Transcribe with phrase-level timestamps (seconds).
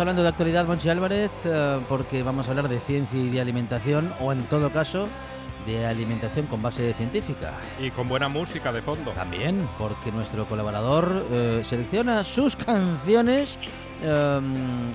[0.00, 4.12] Hablando de actualidad, Monchi Álvarez, eh, porque vamos a hablar de ciencia y de alimentación,
[4.20, 5.08] o en todo caso,
[5.66, 7.52] de alimentación con base científica.
[7.78, 9.10] Y con buena música de fondo.
[9.12, 13.58] También, porque nuestro colaborador eh, selecciona sus canciones.
[14.02, 14.40] Eh,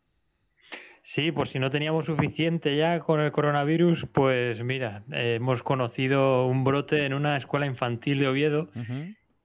[1.16, 6.63] Sí, pues si no teníamos suficiente ya con el coronavirus, pues mira, hemos conocido un
[6.63, 8.69] brote en una escuela infantil de Oviedo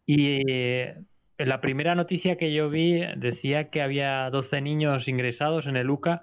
[0.06, 0.94] y eh,
[1.36, 6.22] la primera noticia que yo vi decía que había 12 niños ingresados en el UCA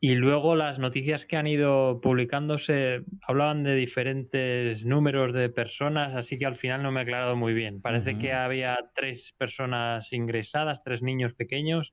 [0.00, 6.38] y luego las noticias que han ido publicándose hablaban de diferentes números de personas, así
[6.38, 7.80] que al final no me he aclarado muy bien.
[7.80, 11.90] Parece que había tres personas ingresadas, tres niños pequeños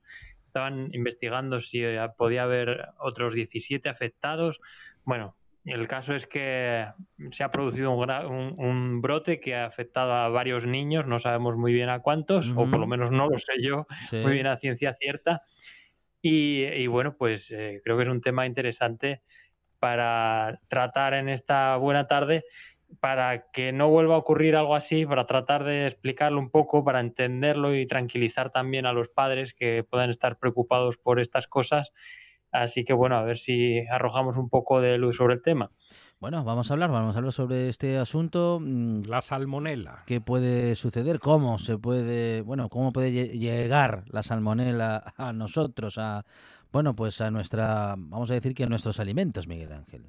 [0.52, 1.82] estaban investigando si
[2.18, 4.60] podía haber otros 17 afectados.
[5.04, 6.86] Bueno, el caso es que
[7.32, 11.88] se ha producido un, brote que ha afectado a varios niños, no sabemos muy bien
[11.88, 15.42] a cuántos, o por lo menos no lo sé yo muy bien a ciencia cierta.
[16.20, 19.22] Y, bueno, pues eh, creo que es un tema interesante
[19.78, 22.44] para tratar en esta buena tarde
[23.00, 27.00] para que no vuelva a ocurrir algo así, para tratar de explicarlo un poco, para
[27.00, 31.90] entenderlo y tranquilizar también a los padres que puedan estar preocupados por estas cosas.
[32.52, 35.70] Así que bueno, a ver si arrojamos un poco de luz sobre el tema.
[36.20, 38.60] Bueno, vamos a hablar, vamos a hablar sobre este asunto.
[38.60, 40.04] Mm, la salmonela.
[40.06, 41.18] ¿Qué puede suceder?
[41.18, 46.24] ¿Cómo se puede, bueno, cómo puede llegar la salmonela a nosotros, a,
[46.70, 50.04] bueno, pues a nuestra, vamos a decir que a nuestros alimentos, Miguel Ángel?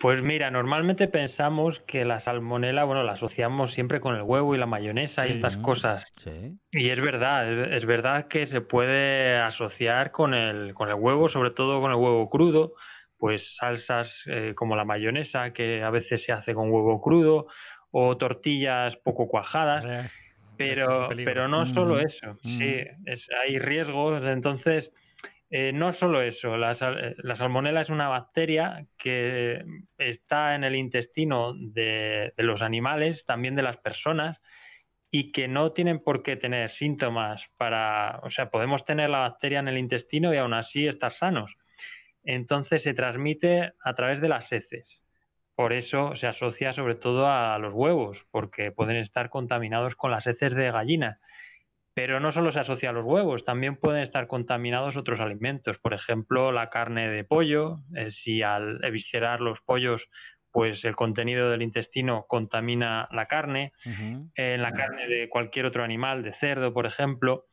[0.00, 4.58] Pues mira, normalmente pensamos que la salmonela, bueno, la asociamos siempre con el huevo y
[4.58, 6.04] la mayonesa y estas cosas.
[6.16, 6.56] Sí.
[6.70, 11.50] Y es verdad, es, verdad que se puede asociar con el, con el huevo, sobre
[11.50, 12.74] todo con el huevo crudo,
[13.18, 17.48] pues salsas eh, como la mayonesa, que a veces se hace con huevo crudo,
[17.90, 19.84] o tortillas poco cuajadas.
[19.84, 20.08] Eh,
[20.56, 24.92] pero, pero no solo eso, sí, es, hay riesgos, entonces
[25.50, 29.64] eh, no solo eso, la, salmonela es una bacteria que
[29.96, 34.38] está en el intestino de, los animales, también de las personas,
[35.10, 39.60] y que no tienen por qué tener síntomas para, o sea, podemos tener la bacteria
[39.60, 41.54] en el intestino y aún así estar sanos.
[42.24, 45.02] Entonces se transmite a través de las heces.
[45.54, 50.26] Por eso se asocia sobre todo a los huevos, porque pueden estar contaminados con las
[50.26, 51.18] heces de gallinas
[51.98, 55.94] pero no solo se asocia a los huevos, también pueden estar contaminados otros alimentos, por
[55.94, 60.00] ejemplo, la carne de pollo, eh, si al eviscerar los pollos,
[60.52, 66.22] pues el contenido del intestino contamina la carne, en la carne de cualquier otro animal,
[66.22, 67.46] de cerdo, por ejemplo.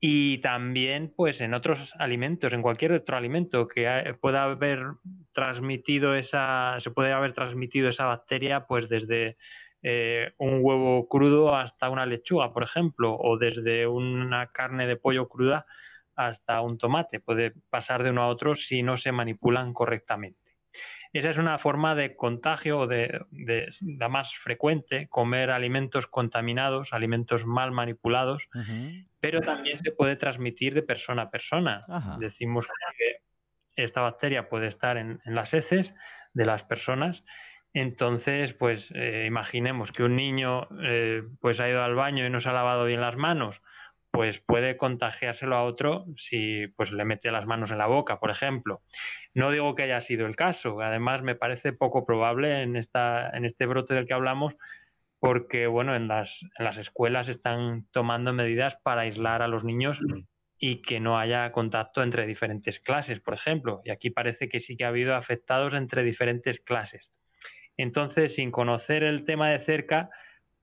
[0.00, 4.84] y también pues en otros alimentos, en cualquier otro alimento que pueda haber
[5.34, 9.36] transmitido esa, se puede haber transmitido esa bacteria pues desde
[9.82, 15.28] eh, un huevo crudo hasta una lechuga, por ejemplo, o desde una carne de pollo
[15.28, 15.66] cruda
[16.16, 17.20] hasta un tomate.
[17.20, 20.38] Puede pasar de uno a otro si no se manipulan correctamente.
[21.12, 23.24] Esa es una forma de contagio de,
[23.80, 28.42] la más frecuente, comer alimentos contaminados, alimentos mal manipulados,
[29.18, 31.84] pero también se puede transmitir de persona a persona.
[32.20, 32.66] Decimos
[32.96, 35.92] que esta bacteria puede estar en, las heces
[36.32, 37.24] de las personas.
[37.72, 42.40] Entonces, pues eh, imaginemos que un niño eh, pues ha ido al baño y no
[42.40, 43.60] se ha lavado bien las manos,
[44.10, 48.30] pues puede contagiárselo a otro si pues le mete las manos en la boca, por
[48.30, 48.82] ejemplo.
[49.34, 53.44] No digo que haya sido el caso, además me parece poco probable en, esta, en
[53.44, 54.54] este brote del que hablamos,
[55.20, 59.96] porque bueno, en las, en las escuelas están tomando medidas para aislar a los niños
[60.58, 63.80] y que no haya contacto entre diferentes clases, por ejemplo.
[63.84, 67.08] Y aquí parece que sí que ha habido afectados entre diferentes clases.
[67.82, 70.10] Entonces, sin conocer el tema de cerca,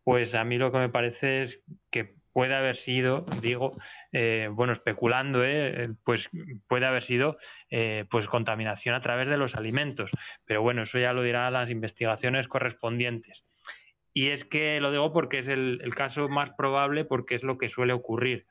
[0.04, 1.60] pues a mí lo que me parece es
[1.92, 3.72] que puede haber sido, digo,
[4.12, 6.30] eh, bueno, especulando, eh, pues
[6.68, 7.38] puede haber sido
[7.72, 10.12] eh, pues contaminación a través de los alimentos.
[10.46, 13.44] Pero bueno, eso ya lo dirán las investigaciones correspondientes.
[14.14, 17.70] Y es que lo digo porque es el, caso más probable, porque es lo que
[17.70, 18.46] suele ocurrir,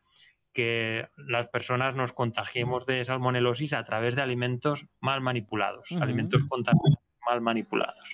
[0.53, 7.07] que las personas nos contagiemos de salmonelosis a través de alimentos mal manipulados, alimentos contaminados
[7.27, 8.05] mal manipulados.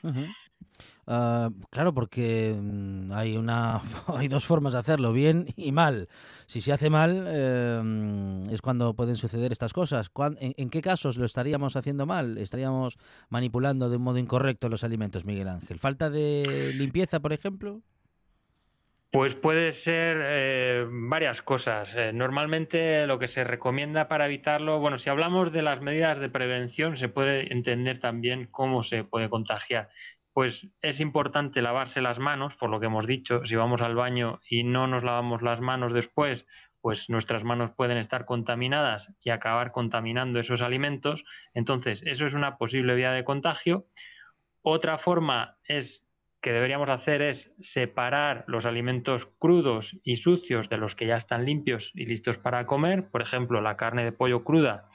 [1.07, 3.81] Ah, claro, porque mm, hay una
[4.17, 6.09] hay dos formas de hacerlo, bien y mal.
[6.47, 10.11] Si se hace mal em, es cuando pueden suceder estas cosas.
[10.41, 12.39] En, qué casos lo estaríamos haciendo mal?
[12.39, 12.99] ¿Estaríamos
[13.29, 15.79] manipulando de un modo incorrecto los alimentos, Miguel Ángel?
[15.79, 17.81] ¿Falta de limpieza, por ejemplo?
[19.11, 21.93] Pues puede ser eh, varias cosas.
[21.95, 26.31] Eh, normalmente lo que se recomienda para evitarlo, bueno, si hablamos de las medidas de
[26.31, 29.91] prevención, se puede entender también cómo se puede contagiar
[30.33, 34.41] pues es importante lavarse las manos, por lo que hemos dicho, si vamos al baño
[34.49, 36.47] y no nos lavamos las manos después,
[36.81, 41.23] pues nuestras manos pueden estar contaminadas y acabar contaminando esos alimentos.
[41.55, 43.87] Entonces, eso es una posible vía de contagio.
[44.63, 46.03] Otra forma es
[46.41, 51.45] que deberíamos hacer es separar los alimentos crudos y sucios de los que ya están
[51.45, 53.09] limpios y listos para comer.
[53.11, 54.89] Por ejemplo, la carne de pollo cruda,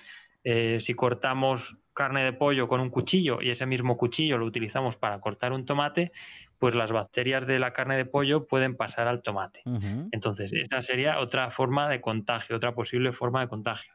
[0.44, 4.96] eh, si cortamos carne de pollo con un cuchillo y ese mismo cuchillo lo utilizamos
[4.98, 6.12] para cortar un tomate,
[6.60, 9.64] pues las bacterias de la carne de pollo pueden pasar al tomate.
[10.12, 13.92] Entonces, esa sería otra forma de contagio, otra posible forma de contagio.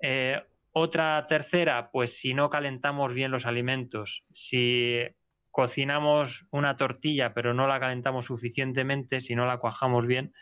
[0.00, 0.40] Eh,
[0.72, 5.00] otra tercera, pues si no calentamos bien los alimentos, si
[5.50, 10.32] cocinamos una tortilla pero no la calentamos suficientemente, si no la cuajamos bien,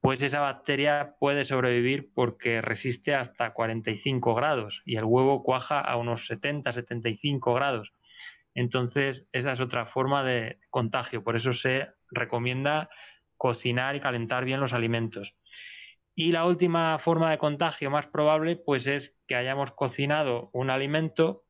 [0.00, 5.96] pues esa bacteria puede sobrevivir porque resiste hasta 45 grados y el huevo cuaja a
[5.96, 7.92] unos 70-75 grados.
[8.54, 11.22] Entonces, esa es otra forma de contagio.
[11.22, 12.88] Por eso se recomienda
[13.36, 15.34] cocinar y calentar bien los alimentos.
[16.14, 21.44] Y la última forma de contagio más probable, pues es que hayamos cocinado un alimento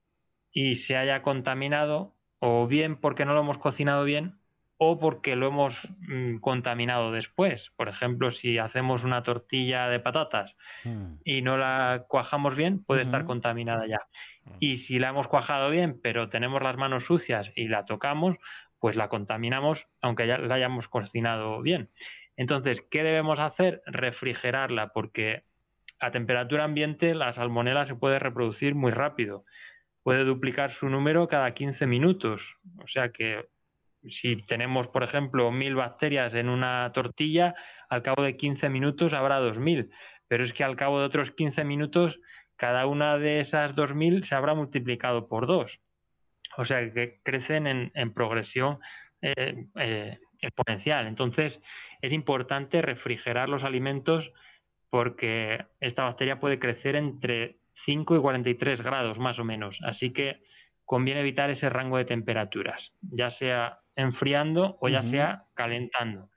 [0.53, 4.40] y se haya contaminado, o bien porque no lo hemos cocinado bien,
[4.83, 5.77] o porque lo hemos
[6.09, 7.71] mm, contaminado después.
[7.77, 11.17] Por ejemplo, si hacemos una tortilla de patatas mm.
[11.23, 14.01] y no la cuajamos bien, puede estar contaminada ya.
[14.45, 14.53] Mm.
[14.59, 18.39] Y si la hemos cuajado bien, pero tenemos las manos sucias y la tocamos,
[18.79, 21.91] pues la contaminamos aunque ya la hayamos cocinado bien.
[22.39, 23.83] Entonces, ¿qué debemos hacer?
[23.85, 25.45] Refrigerarla, porque
[25.99, 29.45] a temperatura ambiente la salmonela se puede reproducir muy rápido.
[30.03, 32.41] Puede duplicar su número cada 15 minutos.
[32.83, 33.45] O sea que
[34.09, 37.55] si tenemos, por ejemplo, mil bacterias en una tortilla,
[37.89, 39.91] al cabo de 15 minutos habrá 2000.
[40.29, 42.19] Pero es que al cabo de otros 15 minutos,
[42.57, 45.81] cada una de esas 2000 se habrá multiplicado por dos.
[46.57, 48.79] O sea que crecen en, progresión
[49.23, 51.07] eh, eh, exponencial.
[51.07, 51.61] Entonces,
[52.01, 54.33] es importante refrigerar los alimentos
[54.89, 59.79] porque esta bacteria puede crecer entre 5 y 43 grados más o menos.
[59.83, 60.41] Así que
[60.91, 66.31] conviene evitar ese rango de temperaturas, ya sea enfriando o ya sea calentando.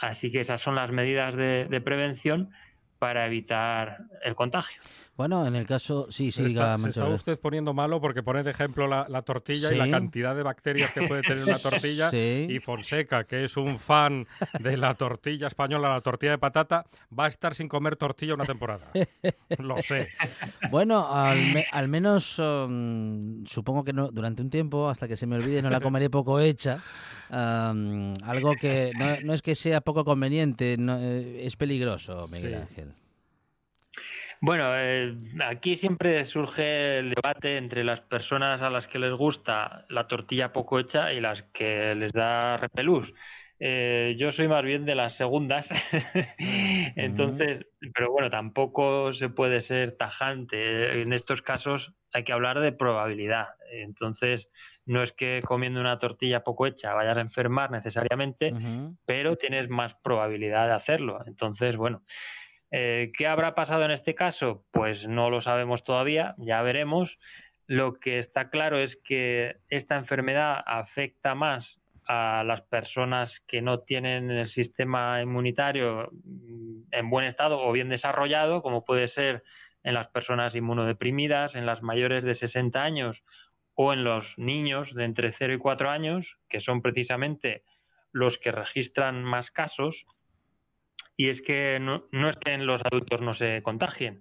[0.00, 2.50] Así que esas son las medidas de, prevención
[2.98, 4.80] para evitar el contagio.
[5.16, 8.50] Bueno, en el caso, sí, sí, está, se está usted poniendo malo porque pone de
[8.50, 12.10] ejemplo la, tortilla y la cantidad de bacterias que puede tener una tortilla.
[12.12, 14.26] Y Fonseca, que es un fan
[14.60, 16.84] de la tortilla española, la tortilla de patata,
[17.18, 18.90] va a estar sin comer tortilla una temporada.
[19.58, 20.08] Lo sé.
[20.70, 25.62] Bueno, al, menos um, supongo que no, durante un tiempo, hasta que se me olvide,
[25.62, 26.82] no la comeré poco hecha.
[27.30, 28.92] Um, algo que
[29.24, 33.05] no, es que sea poco conveniente, no, eh, es peligroso, Miguel Ángel.
[34.40, 35.14] Bueno, eh,
[35.44, 40.52] aquí siempre surge el debate entre las personas a las que les gusta la tortilla
[40.52, 43.12] poco hecha y las que les da repelús.
[43.58, 45.66] Eh, yo soy más bien de las segundas,
[46.38, 51.00] entonces, pero bueno, tampoco se puede ser tajante.
[51.00, 53.48] En estos casos hay que hablar de probabilidad.
[53.72, 54.48] Entonces,
[54.84, 58.52] no es que comiendo una tortilla poco hecha vayas a enfermar necesariamente,
[59.06, 61.22] pero tienes más probabilidad de hacerlo.
[61.26, 62.02] Entonces, bueno,
[62.70, 64.64] eh, ¿qué habrá pasado en este caso?
[64.70, 67.18] Pues no lo sabemos todavía, ya veremos.
[67.66, 73.80] Lo que está claro es que esta enfermedad afecta más a las personas que no
[73.80, 79.42] tienen el sistema inmunitario mm, en buen estado o bien desarrollado, como puede ser
[79.82, 83.22] en las personas inmunodeprimidas, en las mayores de 60 años
[83.74, 87.62] o en los niños de entre 0 y 4 años, que son precisamente
[88.10, 90.06] los que registran más casos.
[91.16, 94.20] Y es que no, es que en los adultos no se contagien,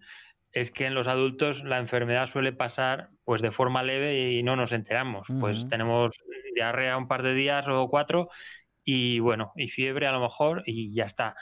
[0.52, 4.56] es que en los adultos la enfermedad suele pasar pues de forma leve y no
[4.56, 5.28] nos enteramos.
[5.42, 6.12] Pues tenemos
[6.56, 8.30] diarrea un par de días o cuatro
[8.86, 11.36] y bueno, y fiebre a lo mejor y ya está.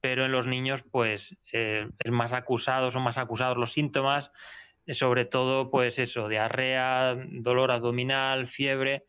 [0.00, 4.30] Pero en los niños pues eh, es más acusado, son más acusados los síntomas,
[4.92, 9.06] sobre todo pues eso, diarrea, dolor abdominal, fiebre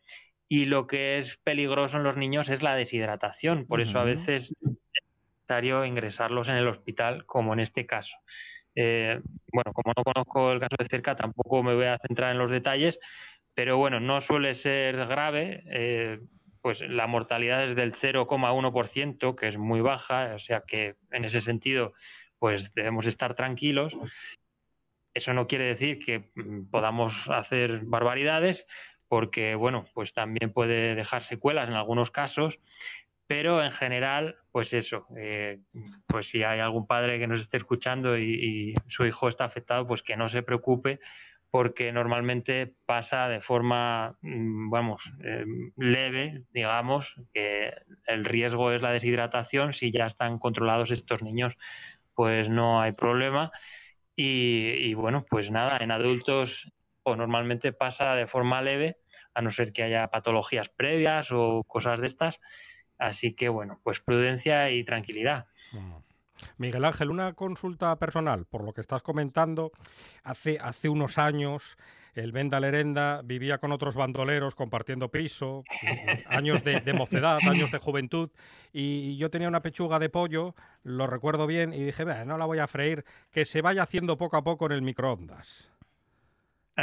[0.48, 3.66] y lo que es peligroso en los niños es la deshidratación.
[3.66, 4.78] Por eso a veces es
[5.48, 8.14] necesario ingresarlos en el hospital, como en este caso.
[8.74, 9.18] Eh,
[9.50, 12.50] bueno, como no conozco el caso de cerca, tampoco me voy a centrar en los
[12.50, 12.98] detalles,
[13.54, 15.64] pero bueno, no suele ser grave.
[15.72, 16.20] Eh,
[16.60, 21.40] pues la mortalidad es del 0,1%, que es muy baja, o sea que en ese
[21.40, 21.94] sentido,
[22.38, 23.94] pues debemos estar tranquilos.
[25.14, 28.66] Eso no quiere decir que mm, podamos hacer barbaridades,
[29.08, 32.58] porque bueno, pues también puede dejar secuelas en algunos casos,
[33.28, 35.60] pero en general, pues eso, eh,
[36.08, 39.86] pues si hay algún padre que nos esté escuchando y, y, su hijo está afectado,
[39.86, 40.98] pues que no se preocupe,
[41.50, 45.44] porque normalmente pasa de forma, mm, vamos, eh,
[45.76, 47.74] leve, digamos, que
[48.06, 49.72] el riesgo es la deshidratación.
[49.72, 51.54] Si ya están controlados estos niños,
[52.14, 53.50] pues no hay problema.
[54.16, 56.72] Y, bueno, pues nada, en adultos
[57.04, 58.96] o normalmente pasa de forma leve,
[59.34, 62.40] a no ser que haya patologías previas o cosas de estas.
[62.98, 65.46] Así que bueno, pues prudencia y tranquilidad.
[66.56, 69.72] Miguel Ángel, una consulta personal, por lo que estás comentando,
[70.22, 71.76] hace, hace unos años
[72.14, 75.62] el Venda Lerenda vivía con otros bandoleros compartiendo piso,
[76.26, 78.30] años de, mocedad, años de juventud,
[78.72, 82.58] y yo tenía una pechuga de pollo, lo recuerdo bien, y dije, no la voy
[82.58, 85.70] a freír, que se vaya haciendo poco a poco en el microondas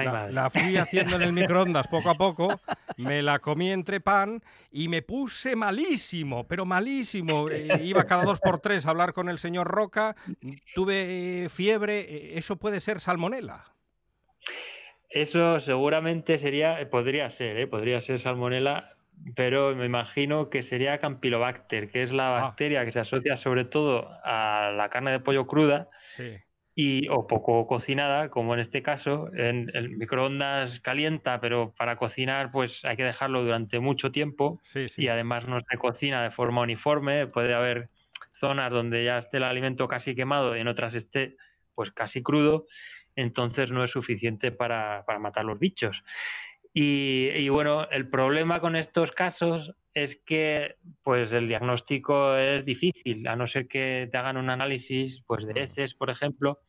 [0.04, 2.60] la, fui haciendo en el microondas poco a poco,
[2.98, 7.50] me la comí entre pan y me puse malísimo, pero malísimo.
[7.50, 10.16] Eh, iba cada dos por tres a hablar con el señor Roca,
[10.74, 13.66] tuve eh, fiebre, eh, ¿eso puede ser salmonela?
[15.10, 18.96] Eso seguramente sería, podría ser, podría ser salmonela,
[19.36, 22.42] pero me imagino que sería Campylobacter, que es la ah.
[22.42, 25.90] bacteria que se asocia sobre todo a la carne de pollo cruda.
[26.18, 26.36] Sí
[26.78, 32.52] y, o poco cocinada, como en este caso, en el microondas calienta, pero para cocinar
[32.52, 34.62] pues hay que dejarlo durante mucho tiempo
[34.98, 37.90] y además no se cocina de forma uniforme, puede haber
[38.34, 41.38] zonas donde ya esté el alimento casi quemado y en otras esté
[41.76, 42.66] pues casi crudo,
[43.16, 46.04] entonces no es suficiente para, para matar los bichos.
[46.74, 53.28] Y, y, bueno, el problema con estos casos es que pues el diagnóstico es difícil,
[53.28, 56.60] a no ser que te hagan un análisis pues de heces, por ejemplo,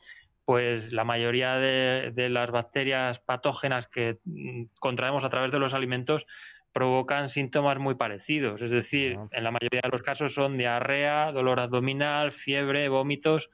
[0.45, 5.75] pues la mayoría de, de las bacterias patógenas que mm, contraemos a través de los
[5.75, 6.25] alimentos
[6.73, 11.59] provocan síntomas muy parecidos, es decir, en la mayoría de los casos son diarrea, dolor
[11.59, 13.51] abdominal, fiebre, vómitos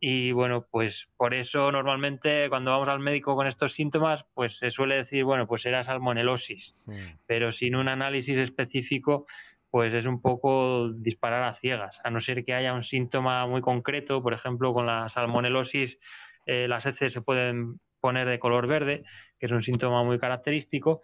[0.00, 4.70] y bueno, pues por eso normalmente cuando vamos al médico con estos síntomas, pues se
[4.70, 6.92] suele decir, bueno, pues era salmonelosis, mm.
[7.26, 9.26] pero sin un análisis específico,
[9.70, 13.60] pues es un poco disparar a ciegas, a no ser que haya un síntoma muy
[13.60, 15.98] concreto, por ejemplo, con la salmonelosis
[16.46, 19.04] eh, las heces se pueden poner de color verde,
[19.38, 21.02] que es un síntoma muy característico,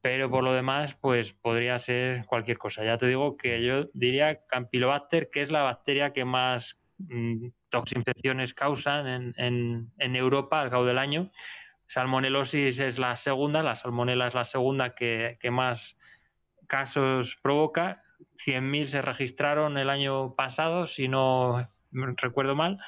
[0.00, 2.84] pero por lo demás, pues podría ser cualquier cosa.
[2.84, 6.76] Ya te digo que yo diría Campylobacter, que es la bacteria que más
[7.72, 11.30] mm, infecciones causan en, en, Europa al cabo del año.
[11.88, 15.96] Salmonelosis es la segunda, la salmonela es la segunda que, más
[16.66, 18.02] casos provoca.
[18.46, 22.78] 100.000 se registraron el año pasado, si no recuerdo mal.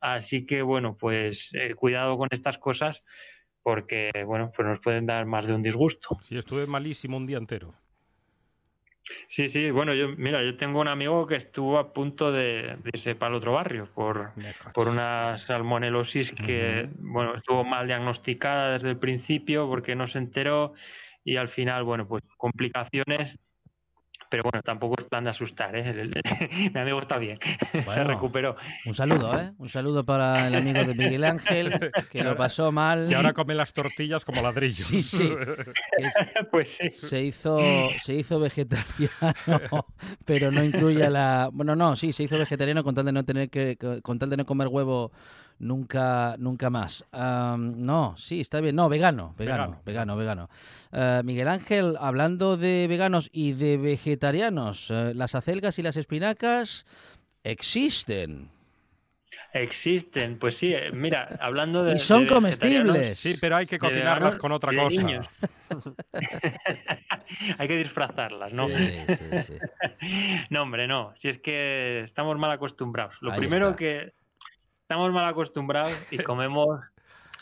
[0.00, 3.02] Así que, bueno, pues eh, cuidado con estas cosas
[3.62, 6.18] porque, bueno, pues nos pueden dar más de un disgusto.
[6.24, 7.74] Sí, estuve malísimo un día entero.
[9.28, 13.14] Sí, sí, bueno, yo, mira, yo tengo un amigo que estuvo a punto de, irse
[13.14, 14.32] para el otro barrio por,
[14.72, 20.74] por una salmonelosis que, bueno, estuvo mal diagnosticada desde el principio porque no se enteró
[21.24, 23.38] y al final, bueno, pues complicaciones
[24.34, 26.10] pero bueno, tampoco es plan de asustar, ¿eh?
[26.74, 27.38] Mi amigo está bien,
[27.72, 28.56] se recuperó.
[28.84, 29.52] Un saludo, ¿eh?
[29.58, 33.08] Un saludo para el amigo de Miguel Ángel, que lo pasó mal.
[33.08, 34.88] Y ahora come las tortillas como ladrillos.
[34.88, 35.32] Sí, sí.
[36.50, 36.90] pues sí.
[36.90, 37.60] Se hizo,
[38.02, 39.86] se hizo vegetariano,
[40.24, 41.48] pero no incluye la...
[41.52, 43.78] Bueno, no, sí, se hizo vegetariano con tal de no tener que...
[44.02, 45.12] con tal de no comer huevo
[45.58, 47.04] nunca, nunca más.
[47.12, 48.76] no, sí, está bien.
[48.76, 50.50] No, vegano, vegano, vegano, vegano.
[50.92, 56.86] Eh, Miguel Ángel, hablando de veganos y de vegetarianos, eh, las acelgas y las espinacas
[57.42, 58.50] existen.
[59.54, 61.94] Existen, pues sí, eh, mira, hablando de.
[61.96, 63.20] Y son comestibles.
[63.20, 65.06] Sí, pero hay que cocinarlas con otra cosa.
[67.58, 68.66] hay que disfrazarlas, ¿no?
[68.66, 68.74] Sí,
[69.06, 69.58] sí, sí.
[70.50, 71.14] no, hombre, no.
[71.20, 73.14] Si es que estamos mal acostumbrados.
[73.20, 74.12] Lo primero que
[74.84, 76.80] estamos mal acostumbrados y comemos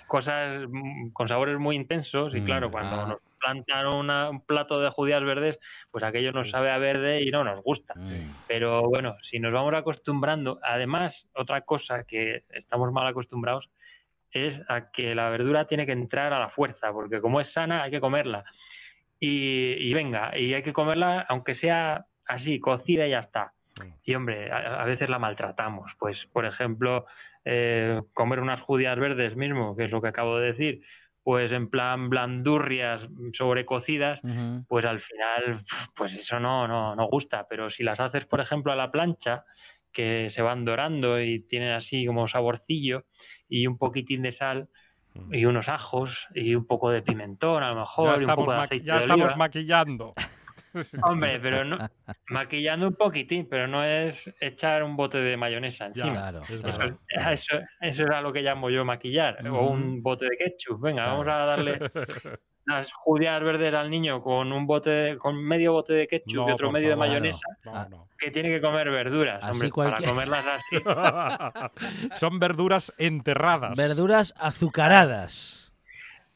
[0.07, 0.65] cosas
[1.13, 3.07] con sabores muy intensos y mm, claro, cuando ah.
[3.07, 5.59] nos plantan un plato de judías verdes,
[5.91, 7.95] pues aquello nos sabe a verde y no nos gusta.
[7.97, 8.31] Mm.
[8.47, 13.69] Pero bueno, si nos vamos acostumbrando, además, otra cosa que estamos mal acostumbrados
[14.31, 17.83] es a que la verdura tiene que entrar a la fuerza, porque como es sana
[17.83, 18.45] hay que comerla.
[19.19, 23.53] Y, venga, y hay que comerla aunque sea así, cocida y ya está.
[23.79, 23.89] Mm.
[24.05, 25.93] Y hombre, a veces la maltratamos.
[25.99, 27.07] Pues, por ejemplo,
[27.45, 30.83] eh, comer unas judías verdes mismo, que es lo que acabo de decir,
[31.23, 34.21] pues en plan blandurrias sobrecocidas,
[34.69, 37.47] pues al final, pues eso no, no, no gusta.
[37.49, 39.45] Pero si las haces, por ejemplo, a la plancha,
[39.93, 43.05] que se van dorando y tienen así como saborcillo
[43.49, 44.69] y un poquitín de sal,
[45.31, 48.09] y unos ajos y un poco de pimentón a lo mejor.
[48.09, 48.47] Ya estamos,
[48.83, 50.15] ya estamos maquillando.
[51.03, 51.79] Hombre, pero no,
[52.29, 56.09] maquillando un poquitín, pero no es echar un bote de mayonesa encima.
[56.09, 60.81] claro, Eso, eso, era lo que llamo yo maquillar, o un bote de ketchup.
[60.81, 61.79] Venga, vamos a darle
[62.67, 66.71] las judías verdes al niño con un bote, con medio bote de ketchup y otro
[66.71, 67.47] medio de mayonesa,
[68.19, 70.77] que tiene que comer verduras, hombre, para comerlas así.
[72.15, 73.77] Son verduras enterradas.
[73.77, 75.62] Verduras azucaradas.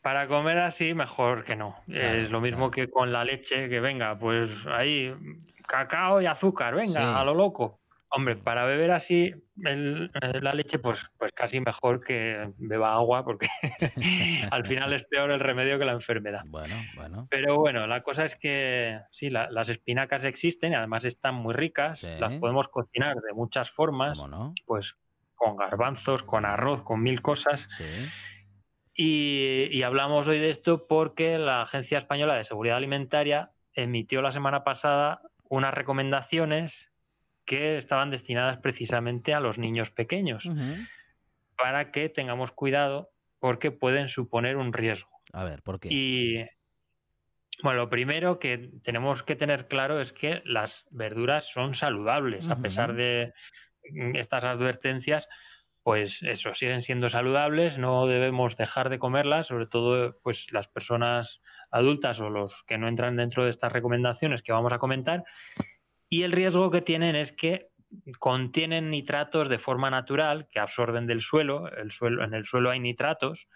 [0.06, 1.80] Para comer así, mejor que no.
[1.88, 5.12] es lo mismo que con la leche, que venga, pues ahí,
[5.66, 7.80] cacao y azúcar, venga, a lo loco.
[8.10, 13.48] Hombre, para beber así la leche, pues, pues casi mejor que beba agua, porque
[14.52, 16.42] al final es peor el remedio que la enfermedad.
[16.46, 17.26] Bueno, bueno.
[17.28, 22.04] Pero bueno, la cosa es que sí, las espinacas existen y además están muy ricas.
[22.04, 24.16] Las podemos cocinar de muchas formas,
[24.66, 24.94] pues
[25.34, 27.66] con garbanzos, con arroz, con mil cosas.
[27.70, 27.84] Sí.
[28.96, 34.64] Y, hablamos hoy de esto porque la Agencia Española de Seguridad Alimentaria emitió la semana
[34.64, 36.90] pasada unas recomendaciones
[37.44, 40.44] que estaban destinadas precisamente a los niños pequeños
[41.56, 45.10] para que tengamos cuidado porque pueden suponer un riesgo.
[45.32, 45.88] A ver, ¿por qué?
[45.92, 46.44] Y
[47.62, 52.56] bueno, lo primero que tenemos que tener claro es que las verduras son saludables, a
[52.56, 53.32] pesar de
[54.14, 55.28] estas advertencias,
[55.86, 61.40] pues eso, siguen siendo saludables, no debemos dejar de comerlas, sobre todo pues las personas
[61.70, 65.22] adultas o los que no entran dentro de estas recomendaciones que vamos a comentar.
[66.08, 67.68] Y el riesgo que tienen es que
[68.18, 72.80] contienen nitratos de forma natural que absorben del suelo, el suelo en el suelo hay
[72.80, 73.46] nitratos,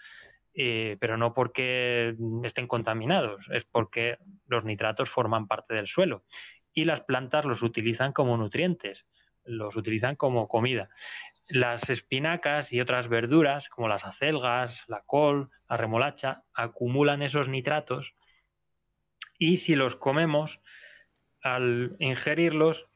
[0.54, 2.14] eh, pero no porque
[2.44, 6.22] estén contaminados, es porque los nitratos forman parte del suelo
[6.72, 9.04] y las plantas los utilizan como nutrientes,
[9.44, 10.90] los utilizan como comida.
[11.48, 18.14] Las espinacas y otras verduras, como las acelgas, la col, la remolacha, acumulan esos nitratos
[19.40, 20.60] y si los comemos,
[21.42, 22.86] al ingerirlos,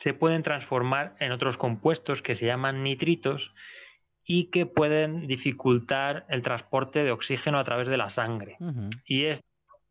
[0.00, 3.52] se pueden transformar en otros compuestos que se llaman nitritos
[4.24, 8.56] y que pueden dificultar el transporte de oxígeno a través de la sangre.
[9.04, 9.46] Y esto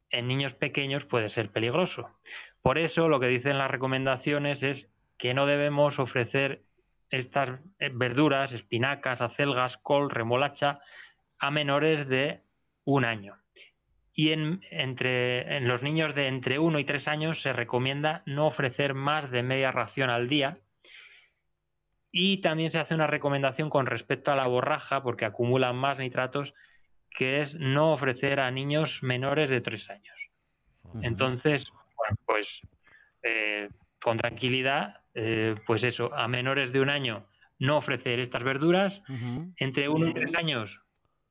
[0.09, 2.09] en niños pequeños puede ser peligroso.
[2.63, 6.63] Por eso lo que dicen las recomendaciones es que no debemos ofrecer
[7.09, 10.79] estas eh, verduras, espinacas, acelgas, col, remolacha,
[11.39, 12.41] a menores de
[12.85, 13.35] un año.
[14.13, 18.47] Y en, entre, en los niños de entre 1 y 3 años se recomienda no
[18.47, 20.57] ofrecer más de media ración al día.
[22.11, 26.53] Y también se hace una recomendación con respecto a la borraja, porque acumulan más nitratos,
[27.17, 30.17] que es no ofrecer a niños menores de 3 años.
[31.01, 32.47] Entonces, bueno, pues
[33.23, 33.69] eh,
[34.01, 37.25] con tranquilidad eh, pues eso, a menores de un año
[37.59, 39.01] no ofrecer estas verduras,
[39.57, 40.79] entre uno y tres años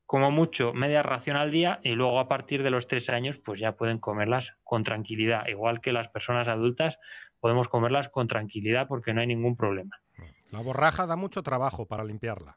[0.05, 3.61] como mucho media ración al día y luego a partir de los tres años pues
[3.61, 6.99] ya pueden comerlas con tranquilidad, igual que las personas adultas
[7.41, 9.97] podemos comerlas con tranquilidad porque no hay ningún problema.
[10.51, 12.57] La borraja da mucho trabajo para limpiarla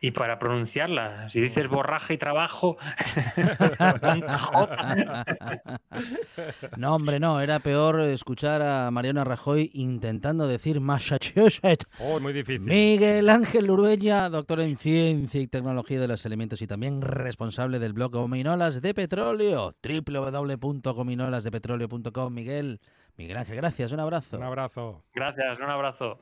[0.00, 1.28] y para pronunciarla.
[1.30, 2.76] Si dices borraje y trabajo,
[6.76, 11.86] no, hombre, no, era peor escuchar a Mariana Rajoy intentando decir Massachusetts.
[12.00, 12.66] Oh, muy difícil.
[12.66, 17.92] Miguel Ángel Urueña, doctor en ciencia y tecnología de los elementos y también responsable del
[17.92, 22.32] blog Gominolas de Petróleo, www.gominolasdepetróleo.com.
[22.32, 22.80] Miguel,
[23.16, 24.36] Miguel Ángel, gracias, un abrazo.
[24.36, 25.02] Un abrazo.
[25.14, 26.18] Gracias, un abrazo.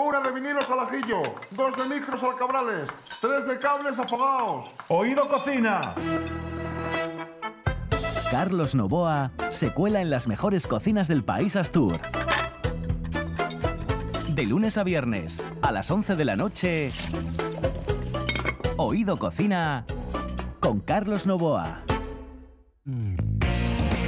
[0.00, 2.88] Una de vinilos al ajillo, dos de micros al cabrales,
[3.20, 4.70] tres de cables afogados.
[4.86, 5.92] Oído cocina.
[8.30, 11.98] Carlos Novoa se cuela en las mejores cocinas del país Astur.
[14.28, 16.92] De lunes a viernes, a las 11 de la noche,
[18.76, 19.84] Oído Cocina
[20.60, 21.82] con Carlos Novoa.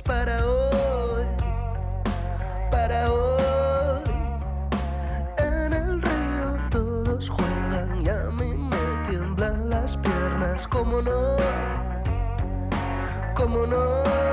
[0.00, 1.26] para hoy,
[2.70, 4.02] para hoy.
[5.36, 11.36] En el río todos juegan y a mí me tiemblan las piernas, como no,
[13.34, 14.31] como no.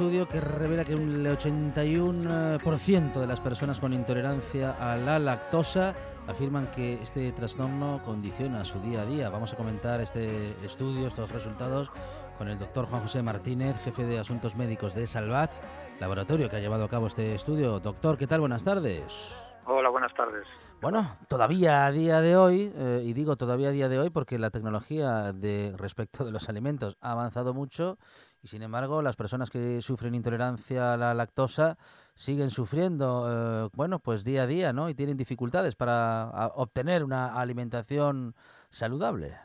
[0.00, 5.94] Estudio que revela que un 81% de las personas con intolerancia a la lactosa
[6.26, 9.28] afirman que este trastorno condiciona su día a día.
[9.28, 11.90] Vamos a comentar este estudio, estos resultados,
[12.38, 15.52] con el doctor Juan José Martínez, jefe de Asuntos Médicos de Salvat,
[16.00, 17.78] laboratorio que ha llevado a cabo este estudio.
[17.78, 18.40] Doctor, ¿qué tal?
[18.40, 19.36] Buenas tardes.
[19.66, 20.46] Hola, buenas tardes.
[20.80, 24.38] Bueno, todavía a día de hoy, eh, y digo todavía a día de hoy porque
[24.38, 27.98] la tecnología de respecto de los alimentos ha avanzado mucho
[28.42, 31.76] y sin embargo las personas que sufren intolerancia a la lactosa
[32.14, 34.90] siguen sufriendo, eh, bueno, pues día a día, ¿no?
[34.90, 38.34] Y tienen dificultades para obtener una alimentación
[38.70, 39.38] saludable.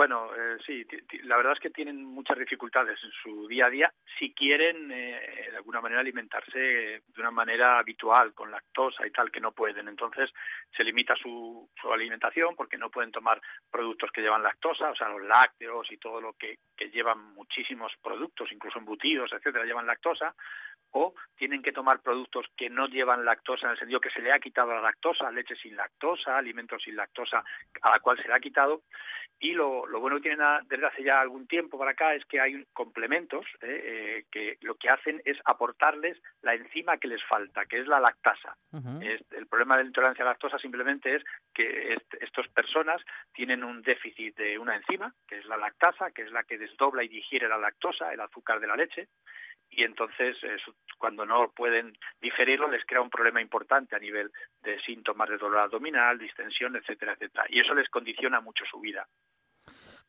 [0.00, 0.86] Bueno, eh, sí,
[1.24, 5.48] la verdad es que tienen muchas dificultades en su día a día si quieren eh,
[5.50, 9.88] de alguna manera alimentarse de una manera habitual, con lactosa y tal, que no pueden.
[9.88, 10.30] Entonces
[10.74, 15.10] se limita su, su alimentación porque no pueden tomar productos que llevan lactosa, o sea,
[15.10, 20.34] los lácteos y todo lo que, que llevan muchísimos productos, incluso embutidos, etcétera, llevan lactosa
[20.92, 24.32] o tienen que tomar productos que no llevan lactosa en el sentido que se le
[24.32, 27.44] ha quitado la lactosa, leche sin lactosa, alimentos sin lactosa
[27.82, 28.82] a la cual se le ha quitado
[29.42, 32.40] y lo, lo bueno que tienen desde hace ya algún tiempo para acá es que
[32.40, 37.64] hay complementos eh, eh, que lo que hacen es aportarles la enzima que les falta,
[37.64, 38.56] que es la lactasa.
[38.72, 41.24] el problema de la intolerancia a la lactosa simplemente es
[41.54, 43.00] que estas personas
[43.32, 47.02] tienen un déficit de una enzima, que es la lactasa, que es la que desdobla
[47.02, 49.08] y digiere la lactosa, el azúcar de la leche,
[49.70, 50.36] y entonces
[50.98, 54.30] cuando no pueden digerirlo les crea un problema importante a nivel
[54.62, 57.46] de síntomas de dolor abdominal, distensión, etcétera, etcétera.
[57.48, 59.06] Y eso les condiciona mucho su vida.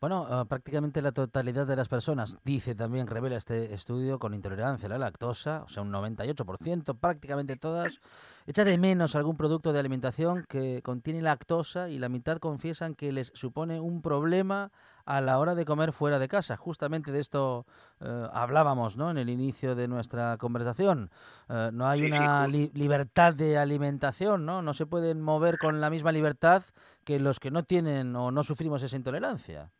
[0.01, 4.87] Bueno, ah, prácticamente la totalidad de las personas, dice también, revela este estudio, con intolerancia
[4.87, 8.01] a la lactosa, o sea, un 98%, prácticamente todas,
[8.47, 13.11] echa de menos algún producto de alimentación que contiene lactosa y la mitad confiesan que
[13.11, 14.71] les supone un problema
[15.11, 16.55] a la hora de comer fuera de casa.
[16.55, 17.65] Justamente de esto
[17.99, 19.11] eh, hablábamos ¿no?
[19.11, 21.09] en el inicio de nuestra conversación.
[21.49, 24.61] Eh, no hay una libertad de alimentación, ¿no?
[24.61, 26.63] No se pueden mover con la misma libertad
[27.05, 29.71] que los que no tienen o no sufrimos esa intolerancia.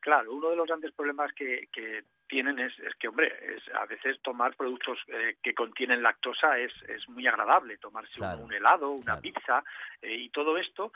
[0.00, 1.68] Claro, uno de los grandes problemas que,
[2.28, 7.08] tienen es, que, hombre, es, a veces tomar productos eh, que contienen lactosa es, es
[7.08, 9.64] muy agradable, tomarse un, helado, una pizza,
[10.02, 10.92] eh, y todo esto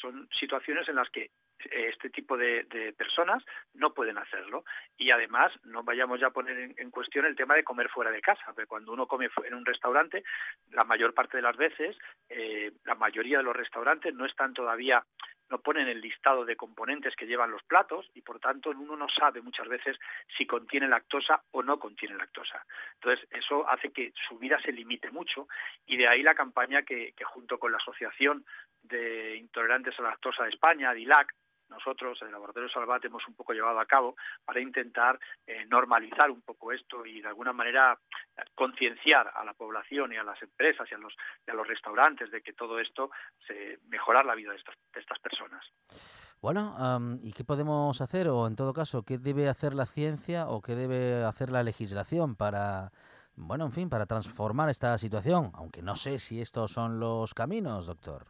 [0.00, 1.30] son situaciones en las que
[1.70, 2.66] este tipo de,
[2.96, 4.64] personas no pueden hacerlo.
[4.96, 8.20] Y además, no vayamos ya a poner en, cuestión el tema de comer fuera de
[8.20, 10.22] casa, porque cuando uno come en un restaurante,
[10.70, 11.96] la mayor parte de las veces,
[12.28, 15.04] eh, la mayoría de los restaurantes no están todavía
[15.48, 19.06] no ponen el listado de componentes que llevan los platos y por tanto uno no
[19.08, 19.96] sabe muchas veces
[20.36, 22.64] si contiene lactosa o no contiene lactosa.
[22.94, 25.48] Entonces eso hace que su vida se limite mucho
[25.86, 28.44] y de ahí la campaña que, que junto con la Asociación
[28.82, 31.32] de Intolerantes a la Lactosa de España, DILAC,
[31.68, 36.42] nosotros, el Laboratorio Salvat, hemos un poco llevado a cabo para intentar eh, normalizar un
[36.42, 37.98] poco esto y de alguna manera
[38.54, 41.14] concienciar a la población y a las empresas y a los,
[41.46, 43.10] a los restaurantes de que todo esto
[43.46, 45.64] se mejorar la vida de estas, estas personas.
[46.40, 46.76] Bueno,
[47.22, 50.74] ¿y qué podemos hacer o en todo caso qué debe hacer la ciencia o qué
[50.74, 52.92] debe hacer la legislación para
[53.36, 57.86] bueno, en fin, para transformar esta situación, aunque no sé si estos son los caminos,
[57.86, 58.24] doctor.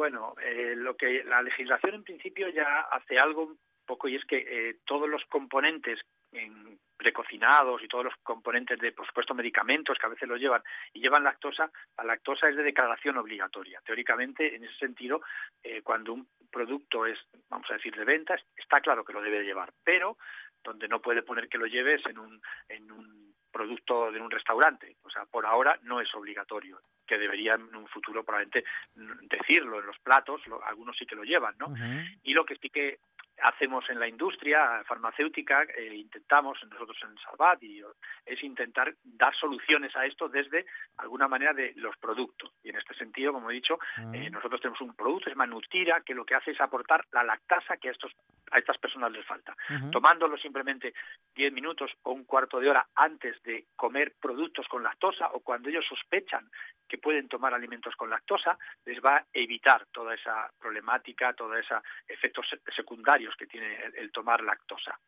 [0.00, 4.24] Bueno, eh, lo que la legislación en principio ya hace algo un poco y es
[4.24, 6.00] que eh, todos los componentes
[6.32, 10.62] en precocinados y todos los componentes de, por supuesto, medicamentos que a veces lo llevan
[10.94, 13.82] y llevan lactosa, la lactosa es de declaración obligatoria.
[13.84, 15.20] Teóricamente, en ese sentido,
[15.62, 17.18] eh, cuando un producto es,
[17.50, 20.16] vamos a decir, de ventas, está claro que lo debe llevar, pero
[20.62, 24.96] donde no puede poner que lo lleves en un, en un producto de un restaurante.
[25.02, 29.86] O sea, por ahora no es obligatorio, que debería en un futuro probablemente decirlo en
[29.86, 31.74] los platos, algunos sí que lo llevan, ¿no?
[32.22, 33.00] Y lo que sí que
[33.42, 37.82] hacemos en la industria farmacéutica, eh, intentamos nosotros en Salvat, y,
[38.26, 40.66] es intentar dar soluciones a esto desde
[40.98, 42.52] alguna manera de los productos.
[42.62, 43.78] Y en este sentido, como he dicho,
[44.12, 47.76] eh, nosotros tenemos un producto, es Manutira, que lo que hace es aportar la lactasa
[47.76, 48.12] que a, estos,
[48.50, 49.56] a estas personas les falta.
[49.90, 50.94] Tomándolo simplemente
[51.34, 55.68] 10 minutos o un cuarto de hora antes de comer productos con lactosa o cuando
[55.68, 56.50] ellos sospechan
[56.88, 61.80] que pueden tomar alimentos con lactosa, les va a evitar toda esa problemática, todos esos
[62.08, 64.98] efectos secundarios que tiene el, tomar lactosa.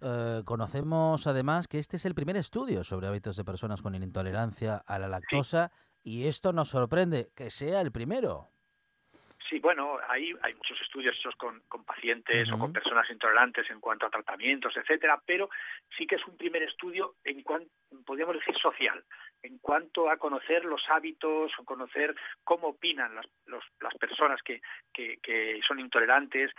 [0.00, 4.82] Eh, conocemos además que este es el primer estudio sobre hábitos de personas con intolerancia
[4.86, 5.70] a la lactosa
[6.02, 8.48] y esto nos sorprende que sea el primero.
[9.50, 13.80] Sí, bueno, hay, hay muchos estudios hechos con, con pacientes o con personas intolerantes en
[13.80, 15.50] cuanto a tratamientos, etcétera, pero
[15.98, 17.68] sí que es un primer estudio en cuanto,
[18.06, 19.04] podríamos decir, social
[19.42, 23.26] en cuanto a conocer los hábitos o conocer cómo opinan las,
[23.80, 24.60] las personas que,
[24.92, 26.50] que, son intolerantes,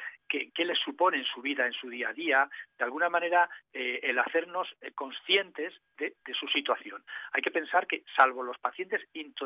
[0.54, 4.00] qué, les supone en su vida, en su día a día, de alguna manera eh,
[4.04, 7.04] el hacernos eh, conscientes de, su situación.
[7.34, 9.02] Hay que pensar que, salvo los pacientes,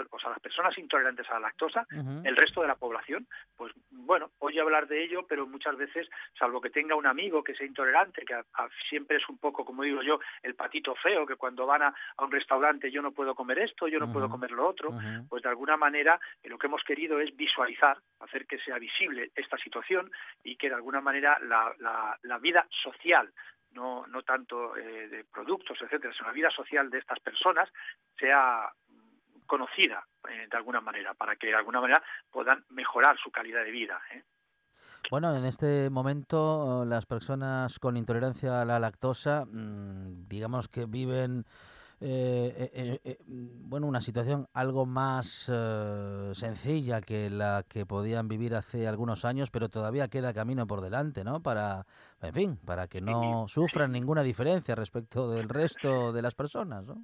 [0.09, 1.85] o sea, las personas intolerantes a la lactosa,
[2.23, 6.61] el resto de la población, pues bueno, oye hablar de ello, pero muchas veces, salvo
[6.61, 8.39] que tenga un amigo que sea intolerante, que
[8.87, 12.23] siempre es un poco, como digo yo, el patito feo, que cuando van a, a
[12.23, 14.89] un restaurante yo no puedo comer esto, yo no puedo comer lo otro,
[15.27, 19.57] pues de alguna manera lo que hemos querido es visualizar, hacer que sea visible esta
[19.57, 20.11] situación
[20.43, 21.73] y que de alguna manera la,
[22.21, 23.31] la, vida social
[23.71, 27.69] no, no tanto eh, de productos, etcétera, sino la vida social de estas personas
[28.19, 28.69] sea
[29.47, 33.71] conocida eh, de alguna manera, para que de alguna manera puedan mejorar su calidad de
[33.71, 34.01] vida.
[35.09, 41.45] Bueno, en este momento las personas con intolerancia a la lactosa, mm, digamos que viven
[42.07, 45.51] eh, eh, eh, mm, bueno, una situación algo más
[46.33, 51.23] sencilla que la que podían vivir hace algunos años, pero todavía queda camino por delante,
[51.23, 51.41] ¿no?
[51.41, 51.85] Para,
[52.21, 56.95] en fin, para que no sufran ninguna diferencia respecto del resto de las personas, ¿no?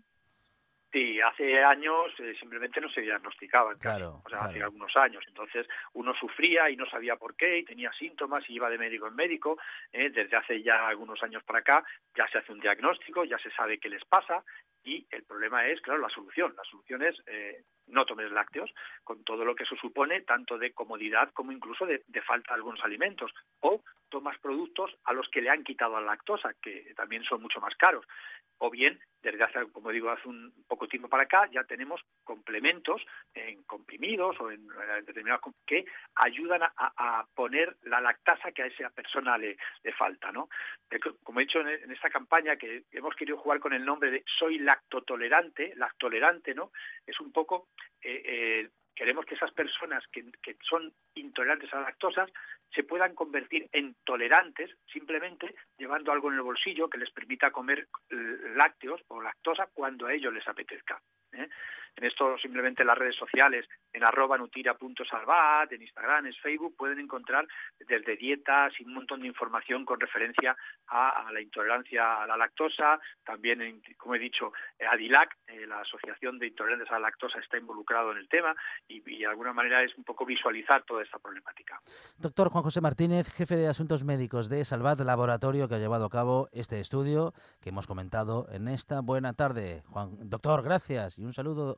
[0.92, 5.24] Sí, hace años simplemente no se diagnosticaban, claro, o sea, hace algunos años.
[5.26, 9.08] Entonces uno sufría y no sabía por qué y tenía síntomas y iba de médico
[9.08, 9.58] en médico.
[9.94, 11.84] desde hace ya algunos años para acá
[12.14, 14.44] ya se hace un diagnóstico, ya se sabe qué les pasa
[14.84, 16.54] y el problema es, claro, la solución.
[16.56, 18.72] La solución es eh, no tomes lácteos,
[19.04, 22.84] con todo lo que eso supone, tanto de comodidad como incluso de, falta de algunos
[22.84, 23.32] alimentos.
[23.60, 27.60] O tomas productos a los que le han quitado la lactosa, que también son mucho
[27.60, 28.06] más caros.
[28.60, 33.02] O bien, desde hace, como digo, hace un poco tiempo para acá, ya tenemos complementos
[33.34, 38.90] en comprimidos o en eh, determinados que ayudan a, poner la lactasa que a esa
[38.92, 39.58] persona le,
[39.98, 40.32] falta.
[40.32, 40.50] ¿no?
[41.24, 44.60] Como he dicho en, esta campaña, que hemos querido jugar con el nombre de Soy
[44.60, 46.72] lactotolerante, lactolerante, ¿no?
[47.08, 47.70] Es un poco
[48.04, 48.70] eh, eh,
[49.02, 50.24] queremos que esas personas que,
[50.62, 52.28] son intolerantes a la lactosa
[52.72, 57.88] se puedan convertir en tolerantes simplemente llevando algo en el bolsillo que les permita comer
[58.56, 61.02] lácteos o lactosa cuando a ellos les apetezca.
[61.34, 61.50] ¿eh?
[61.96, 67.48] En esto simplemente las redes sociales, en arroba nutira.salvat, en Instagram, en Facebook, pueden encontrar
[67.80, 70.56] desde dietas y un montón de información con referencia
[70.88, 73.00] a, la intolerancia a la lactosa.
[73.24, 77.58] También, como he dicho, eh, ADILAC, eh, la Asociación de Intolerantes a la Lactosa, está
[77.58, 78.56] involucrado en el tema
[78.88, 81.80] y, y, de alguna manera es un poco visualizar toda esta problemática.
[82.18, 86.10] Doctor Juan José Martínez, jefe de Asuntos Médicos de Salvat, laboratorio que ha llevado a
[86.10, 89.84] cabo este estudio que hemos comentado en esta buena tarde.
[89.88, 91.78] Juan, doctor, gracias y un saludo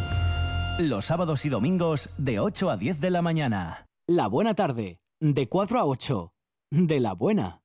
[0.81, 3.85] Los sábados y domingos de 8 a 10 de la mañana.
[4.07, 6.33] La buena tarde, de 4 a 8.
[6.71, 7.61] De la buena.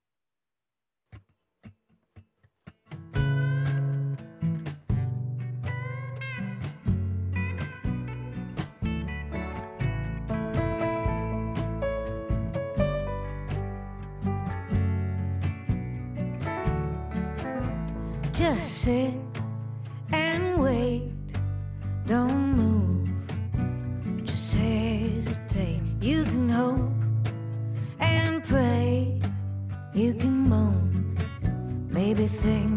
[30.06, 31.18] You can moan.
[31.90, 32.75] Maybe things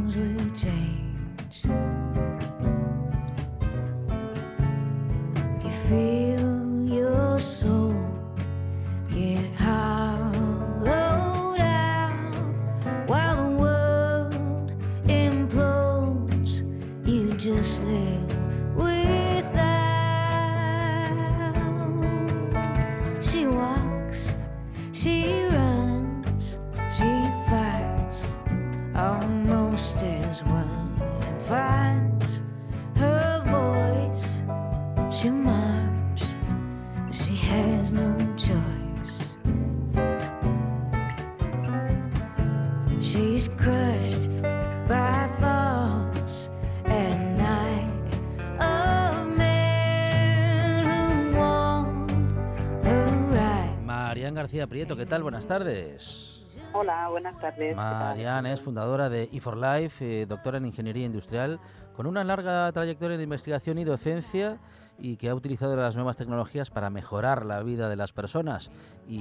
[54.90, 55.22] Prieto, ¿qué tal?
[55.22, 56.42] Buenas tardes.
[56.74, 57.76] Hola, buenas tardes.
[57.76, 61.60] Mariana es fundadora de E4Life, eh, doctora en Ingeniería Industrial,
[61.96, 64.58] con una larga trayectoria de investigación y docencia
[64.98, 68.72] y que ha utilizado las nuevas tecnologías para mejorar la vida de las personas.
[69.08, 69.20] Y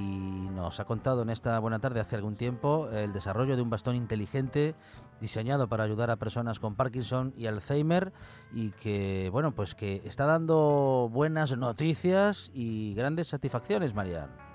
[0.54, 3.94] nos ha contado en esta buena tarde, hace algún tiempo, el desarrollo de un bastón
[3.94, 4.74] inteligente
[5.20, 8.14] diseñado para ayudar a personas con Parkinson y Alzheimer
[8.54, 14.47] y que, bueno, pues que está dando buenas noticias y grandes satisfacciones, Mariana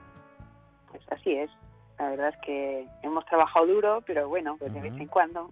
[1.13, 1.49] así es.
[1.99, 5.51] La verdad es que hemos trabajado duro, pero bueno, pues de vez en cuando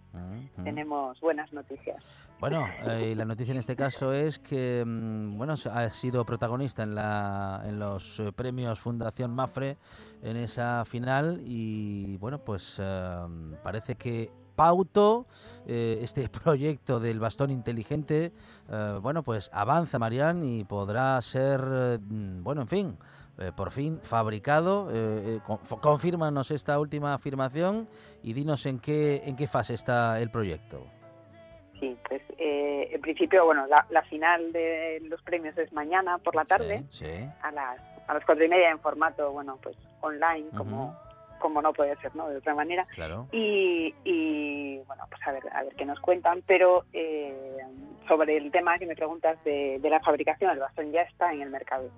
[0.63, 2.04] tenemos buenas noticias.
[2.41, 6.95] Bueno, eh, la noticia en este caso es que mm, bueno ha sido protagonista en,
[6.95, 9.78] la, en los eh, premios Fundación Mafre
[10.24, 13.28] en esa final y bueno, pues eh,
[13.63, 15.28] parece que Pauto,
[15.65, 18.34] este proyecto del bastón inteligente,
[19.02, 21.62] bueno, pues avanza, Marian, y podrá ser,
[22.00, 22.97] mm, bueno, en fin,
[23.38, 24.89] eh, por fin fabricado.
[24.91, 25.39] Eh, eh
[25.82, 27.88] confírmanos esta última afirmación
[28.22, 30.86] y dinos en qué, en qué fase está el proyecto.
[31.80, 36.46] Sí, pues eh, en principio, bueno, la, final de los premios es mañana por la
[36.46, 36.84] tarde
[37.41, 40.96] a las a las cuatro y media en formato, bueno, pues online, como
[41.39, 42.30] como no puede ser, ¿no?
[42.30, 42.86] De otra manera.
[42.94, 43.28] Claro.
[43.32, 46.44] Y, y, bueno, pues a ver, a ver qué nos cuentan.
[46.46, 46.86] Pero
[48.08, 51.41] sobre el tema que me preguntas de, de la fabricación, el bastón ya está en
[51.41, 51.89] el mercado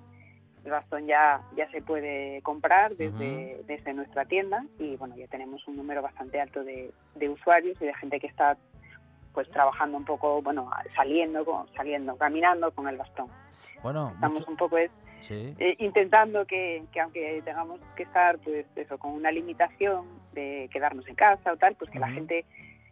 [0.63, 5.67] el bastón ya, ya se puede comprar desde, desde nuestra tienda y bueno, ya tenemos
[5.67, 8.57] un número bastante alto de, de usuarios y de gente que está
[9.33, 13.27] pues trabajando un poco, bueno, saliendo, saliendo, caminando con el bastón.
[13.81, 14.91] Bueno, estamos un poco es,
[15.29, 21.07] eh, intentando que, que, aunque tengamos que estar pues eso con una limitación de quedarnos
[21.07, 22.45] en casa o tal, pues que la gente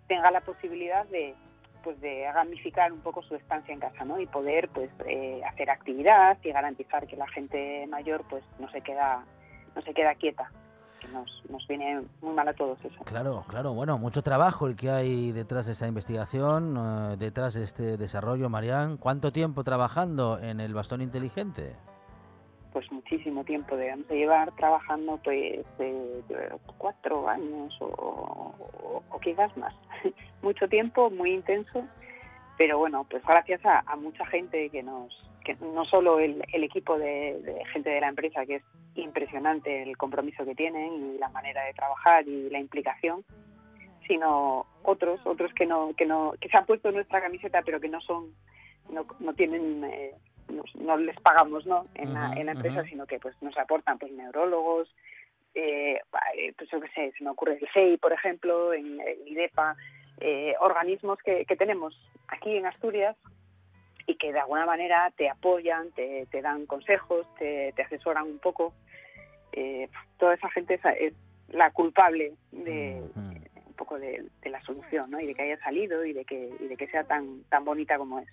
[0.08, 1.36] tenga la posibilidad de,
[1.84, 4.20] pues de gamificar un poco su estancia en casa, ¿no?
[4.20, 8.82] Y poder pues eh, hacer actividad y garantizar que la gente mayor pues no se
[8.82, 9.24] queda
[9.76, 10.52] no se queda quieta.
[11.00, 13.04] Que nos, nos viene muy mal a todos eso.
[13.06, 17.64] Claro, claro, bueno, mucho trabajo el que hay detrás de esta investigación, eh, detrás de
[17.64, 18.98] este desarrollo, Marian.
[18.98, 21.76] ¿Cuánto tiempo trabajando en el bastón inteligente?
[22.72, 25.66] Pues muchísimo tiempo debemos de llevar trabajando pues
[26.78, 28.54] cuatro años o,
[29.22, 29.74] quizás más.
[30.42, 31.84] Mucho tiempo muy intenso
[32.58, 35.12] pero bueno pues gracias a, mucha gente que nos
[35.44, 40.46] que no solo el, equipo de, gente de la empresa, que es impresionante el compromiso
[40.46, 43.26] que tienen y la manera de trabajar y la implicación,
[44.08, 47.90] sino otros, otros que no, que no, que se han puesto nuestra camiseta pero que
[47.90, 48.36] no son,
[48.92, 50.14] no, no tienen, eh,
[50.52, 51.88] no, les pagamos, ¿no?
[51.96, 54.94] En, la, en la empresa, sino que pues nos aportan pues neurólogos,
[55.54, 56.00] eh,
[56.58, 59.76] pues yo qué sé, se me ocurre el CEI, por ejemplo, en el IDEPA,
[60.20, 61.98] eh, organismos que, que tenemos
[62.28, 63.18] aquí en Asturias
[64.08, 68.40] y que de alguna manera te apoyan, te, te dan consejos, te, te, asesoran un
[68.40, 68.74] poco.
[69.52, 71.14] Eh, toda esa gente es,
[71.50, 75.20] la culpable de un poco de, la solución, ¿no?
[75.20, 77.98] Y de que haya salido y de que, y de que sea tan, tan bonita
[77.98, 78.30] como es.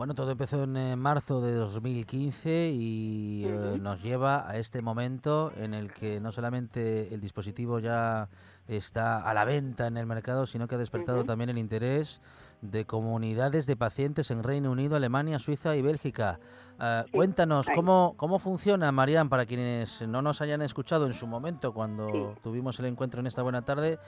[0.00, 5.52] Bueno, todo empezó en eh, marzo de 2015 y eh, nos lleva a este momento
[5.58, 8.30] en el que no solamente el dispositivo ya
[8.66, 12.22] está a la venta en el mercado, sino que ha despertado también el interés
[12.62, 16.40] de comunidades de pacientes en Reino Unido, Alemania, Suiza y Bélgica.
[16.78, 21.74] Ah, cuéntanos cómo, cómo funciona, Marian, para quienes no nos hayan escuchado en su momento
[21.74, 23.98] cuando tuvimos el encuentro en esta buena tarde,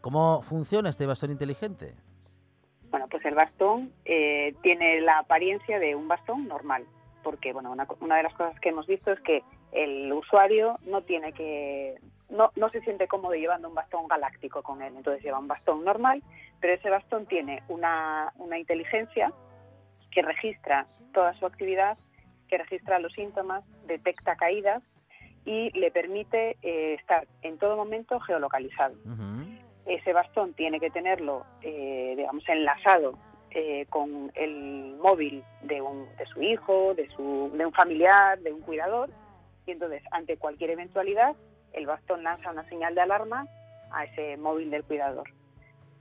[0.00, 1.94] ¿cómo funciona este bastón inteligente?
[2.92, 6.84] Bueno, pues el bastón eh, tiene la apariencia de un bastón normal,
[7.22, 11.00] porque bueno, una, una, de las cosas que hemos visto es que el usuario no
[11.00, 11.96] tiene que
[12.28, 15.86] no, no se siente cómodo llevando un bastón galáctico con él, entonces lleva un bastón
[15.86, 16.22] normal,
[16.60, 19.32] pero ese bastón tiene una, una inteligencia
[20.10, 21.96] que registra toda su actividad,
[22.48, 24.82] que registra los síntomas, detecta caídas
[25.46, 28.96] y le permite eh, estar en todo momento geolocalizado
[29.86, 33.18] ese bastón tiene que tenerlo, eh, digamos, enlazado
[33.50, 38.52] eh, con el móvil de, un, de su hijo, de, su, de un familiar, de
[38.52, 39.10] un cuidador,
[39.66, 41.36] y entonces, ante cualquier eventualidad,
[41.72, 43.46] el bastón lanza una señal de alarma
[43.90, 45.28] a ese móvil del cuidador.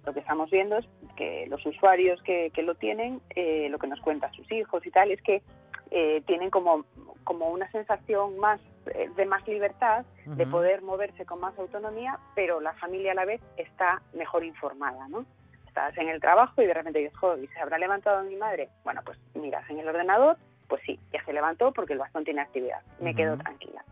[0.06, 3.88] Lo que estamos viendo es que los usuarios que, que lo tienen, eh, lo que
[3.88, 5.44] nos cuentan sus hijos y tal, es que
[5.92, 6.86] eh, tienen como,
[7.24, 12.74] como una sensación más de más libertad, de poder moverse con más autonomía, pero la
[12.74, 15.26] familia a la vez está mejor informada, ¿no?
[15.68, 18.70] Estás en el trabajo y de repente dices, joder, ¿se habrá levantado mi madre?
[18.84, 22.42] Bueno, pues miras en el ordenador, pues sí, ya se levantó porque el bastón tiene
[22.42, 22.82] actividad.
[23.00, 23.84] Me quedo tranquila.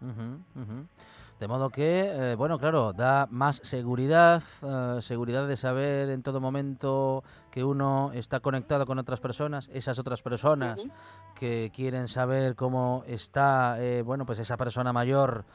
[1.39, 6.41] De modo que, eh, bueno, claro, da más seguridad, eh, seguridad de saber en todo
[6.41, 10.81] momento que uno está conectado con otras personas, esas otras personas
[11.35, 15.45] que quieren saber cómo está, eh, bueno, pues esa persona mayor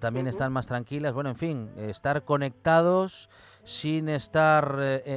[0.00, 1.12] también están más tranquilas.
[1.12, 3.30] Bueno, en fin, estar conectados
[3.62, 4.76] sin estar,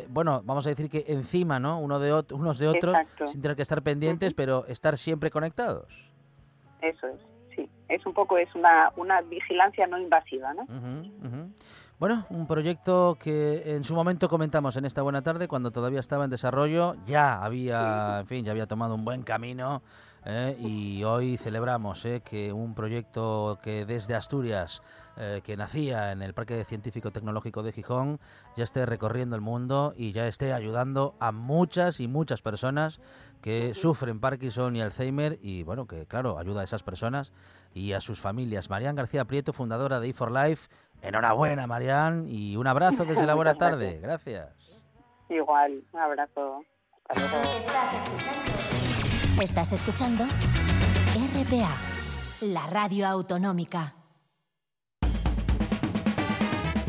[0.10, 1.80] bueno, vamos a decir que encima, ¿no?
[1.80, 2.96] Uno de unos de otros,
[3.26, 6.12] sin tener que estar pendientes, pero estar siempre conectados.
[6.82, 7.31] Eso es
[7.88, 10.66] es un poco es una, una vigilancia no invasiva, ¿no?
[12.00, 16.26] Bueno, un proyecto que en su momento comentamos en esta buena tarde, cuando todavía estaba
[16.26, 19.84] en desarrollo, ya había, en fin, ya había tomado un buen camino
[20.26, 20.56] ¿eh?
[20.60, 22.22] y hoy celebramos ¿eh?
[22.26, 24.82] que un proyecto que desde Asturias,
[25.18, 28.20] eh, que nacía en el Parque Científico Tecnológico de Gijón,
[28.56, 33.02] ya esté recorriendo el mundo y ya esté ayudando a muchas y muchas personas
[33.42, 37.34] que sufren Parkinson y Alzheimer y bueno, que claro, ayuda a esas personas
[37.74, 38.70] y a sus familias.
[38.70, 40.70] Marian García Prieto, fundadora de E4Life.
[41.02, 44.00] Enhorabuena, Marian, y un abrazo desde la buena tarde.
[44.02, 44.50] Gracias.
[45.30, 46.64] Igual, un abrazo.
[47.10, 49.42] Estás escuchando.
[49.42, 50.24] Estás escuchando
[51.16, 51.76] RPA,
[52.42, 53.96] la radio autonómica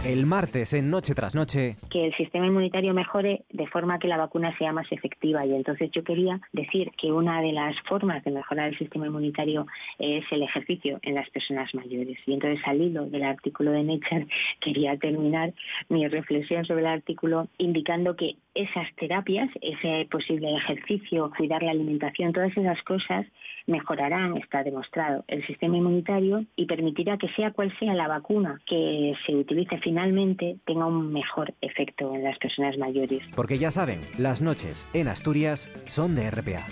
[0.05, 1.77] el martes en Noche tras Noche.
[1.89, 5.47] Que el sistema inmunitario mejore de forma que la vacuna sea más efectiva.
[5.47, 9.67] Y entonces yo quería decir que una de las formas de mejorar el sistema inmunitario
[9.99, 12.19] es el ejercicio en las personas mayores.
[12.27, 14.27] Y entonces al hilo del artículo de Nature
[14.61, 15.55] quería terminar
[15.89, 22.33] mi reflexión sobre el artículo indicando que esas terapias, ese posible ejercicio, cuidar la alimentación,
[22.33, 23.27] todas esas cosas
[23.67, 29.15] mejorarán, está demostrado, el sistema inmunitario y permitirá que sea cual sea la vacuna que
[29.27, 33.23] se utilice finalmente tenga un mejor efecto en las personas mayores.
[33.35, 36.67] Porque ya saben, las noches en Asturias son de RPA.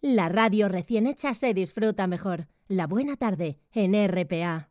[0.00, 2.48] La radio recién hecha se disfruta mejor.
[2.68, 4.69] La buena tarde en RPA.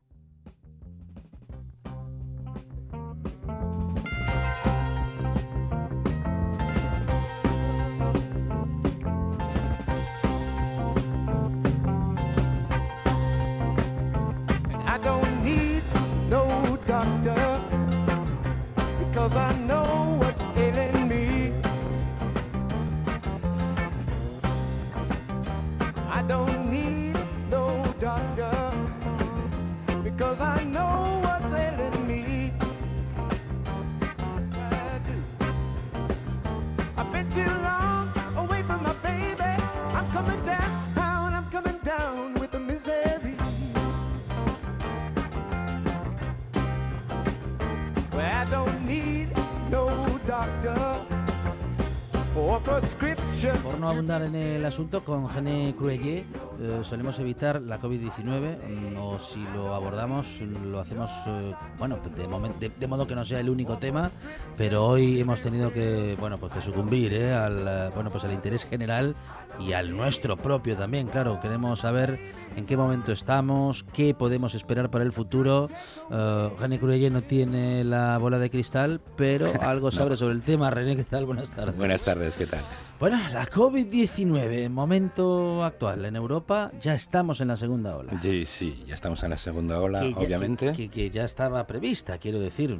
[53.63, 56.25] Por no abundar en el asunto, con Gene Cruelle
[56.61, 62.69] eh, solemos evitar la COVID-19 mm, o si lo abordamos lo hacemos, eh, bueno, de,
[62.69, 64.09] de, modo que no sea el único tema,
[64.55, 68.65] pero hoy hemos tenido que, bueno, pues que sucumbir eh, al, bueno, pues al interés
[68.65, 69.15] general
[69.59, 72.19] y al nuestro propio también, claro, queremos saber
[72.55, 75.67] en qué momento estamos, qué podemos esperar para el futuro.
[76.09, 80.69] Uh, René Cruelle no tiene la bola de cristal, pero algo sabe sobre el tema.
[80.69, 81.25] René, ¿qué tal?
[81.25, 81.75] Buenas tardes.
[81.77, 82.61] Buenas tardes, ¿qué tal?
[82.99, 88.19] Bueno, la COVID-19, momento actual en Europa, ya estamos en la segunda ola.
[88.21, 90.73] Sí, sí, ya estamos en la segunda ola, obviamente.
[90.89, 92.77] que ya estaba prevista, quiero decir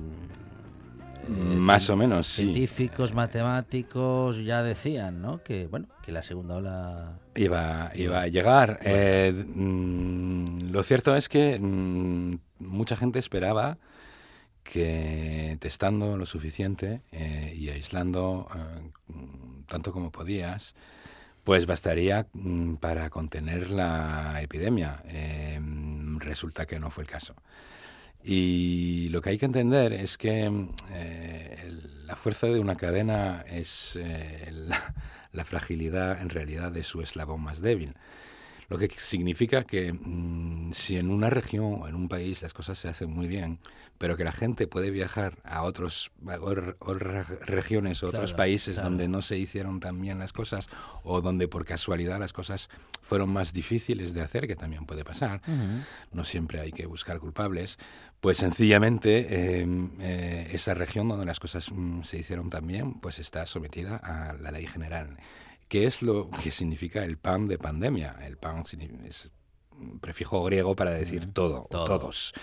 [1.30, 5.44] más o menos, Científicos, matemáticos ya decían, ¿no?
[5.44, 7.20] Que, bueno, que la segunda ola...
[7.36, 8.80] Iba, iba a llegar.
[8.82, 13.78] Eh, mm, lo cierto es que mm, mucha gente esperaba
[14.64, 18.90] que testando lo suficiente eh, y aislando eh,
[19.68, 20.74] tanto como podías,
[21.44, 25.04] pues bastaría mm, para contener la epidemia.
[26.18, 27.36] resulta que no fue el caso.
[28.24, 30.52] Y lo que hay que entender es que
[30.92, 31.72] eh,
[32.06, 34.52] la fuerza de una cadena es eh,
[35.32, 37.96] la, fragilidad en realidad de su eslabón más débil.
[38.70, 42.78] Lo que significa que mm, si en una región o en un país las cosas
[42.78, 43.60] se hacen muy bien,
[43.98, 46.12] pero que la gente puede viajar a otros
[47.42, 50.70] regiones o otros países donde no se hicieron tan bien las cosas
[51.04, 52.70] o donde por casualidad las cosas
[53.02, 55.42] fueron más difíciles de hacer, que también puede pasar,
[56.14, 57.78] no siempre hay que buscar culpables,
[58.22, 63.20] pues sencillamente em, eh, esa región donde las cosas mm, se hicieron tan bien, pues
[63.20, 65.18] está sometida a la ley general.
[65.70, 68.18] ¿Qué es lo que significa el pan de pandemia?
[68.26, 68.64] El pan
[69.06, 69.30] es
[69.80, 72.34] un prefijo griego para decir todo, todos.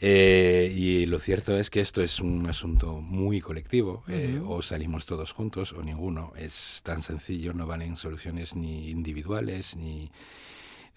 [0.00, 4.04] Eh, y lo cierto es que esto es un asunto muy colectivo.
[4.08, 6.32] Eh, o salimos todos juntos o ninguno.
[6.34, 10.10] Es tan sencillo, no valen soluciones ni individuales ni,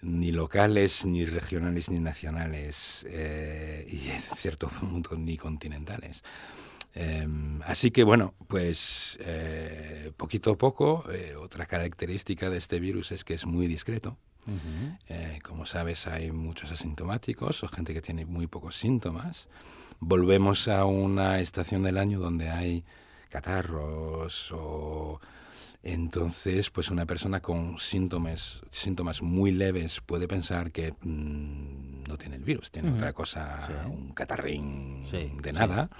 [0.00, 3.06] ni locales, ni regionales, ni nacionales.
[3.10, 6.22] Eh, y en cierto punto ni continentales.
[6.94, 13.10] Em, así que bueno, pues eh, poquito a poco, eh, otra característica de este virus
[13.10, 14.16] es que es muy discreto.
[15.08, 19.48] Eh, como sabes, hay muchos asintomáticos o gente que tiene muy pocos síntomas.
[20.00, 22.84] Volvemos a una estación del año donde hay
[23.30, 25.18] catarros o
[25.82, 32.36] entonces, pues una persona con síntomas, síntomas muy leves puede pensar que mm, no tiene
[32.36, 35.04] el virus, tiene otra cosa, un catarrín
[35.42, 35.90] de nada.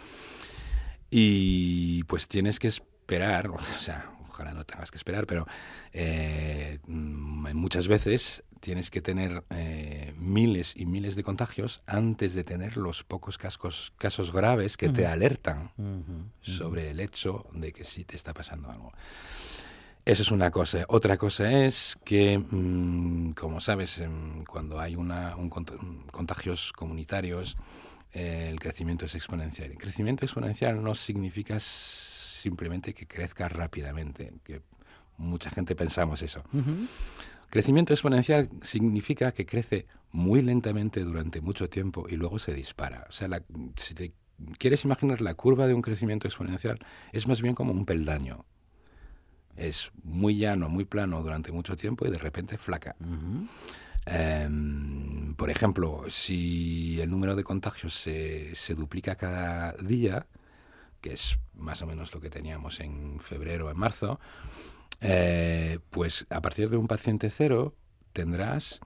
[1.16, 5.46] Y pues tienes que esperar, o sea, ojalá no tengas que esperar, pero
[5.92, 12.42] eh, mm, muchas veces tienes que tener eh, miles y miles de contagios antes de
[12.42, 15.70] tener los pocos casos, casos graves que te alertan
[16.40, 18.92] sobre el hecho de que sí te está pasando algo.
[20.04, 20.84] Eso es una cosa.
[20.88, 24.02] Otra cosa es que, mm, como sabes,
[24.48, 25.48] cuando hay una, un
[26.10, 27.56] contagios comunitarios,
[28.14, 29.72] eh, el crecimiento es exponencial.
[29.72, 34.62] El crecimiento exponencial no significa simplemente que crezca rápidamente, que
[35.16, 36.44] mucha gente pensamos eso.
[37.50, 43.06] Crecimiento exponencial significa que crece muy lentamente durante mucho tiempo y luego se dispara.
[43.08, 43.28] O sea,
[43.76, 44.12] si te
[44.58, 46.78] quieres imaginar la curva de un crecimiento exponencial,
[47.12, 48.44] es más bien como un peldaño.
[49.56, 52.96] Es muy llano, muy plano durante mucho tiempo y de repente flaca.
[54.06, 60.26] Em, por ejemplo, si el número de contagios se, se, duplica cada día,
[61.00, 64.20] que es más o menos lo que teníamos en febrero o en marzo,
[65.00, 67.74] eh, pues a partir de un paciente cero
[68.12, 68.80] tendrás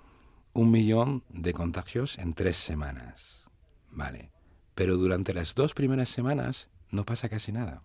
[0.53, 3.47] un millón de contagios en tres semanas.
[3.91, 4.31] Vale.
[4.75, 7.83] Pero durante las dos primeras semanas no pasa casi nada.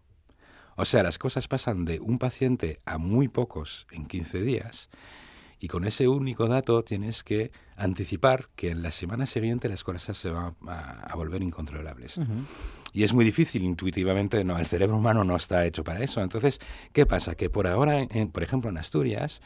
[0.75, 4.89] O sea, las cosas pasan de un paciente a muy pocos en 15 días
[5.63, 10.17] y con ese único dato tienes que anticipar que en la semana siguiente las cosas
[10.17, 12.19] se van a, volver incontrolables.
[12.91, 16.21] Y es muy difícil intuitivamente, no, el cerebro humano no está hecho para eso.
[16.21, 16.59] Entonces,
[16.91, 17.35] ¿qué pasa?
[17.35, 19.41] Que por ahora, por ejemplo, en Asturias,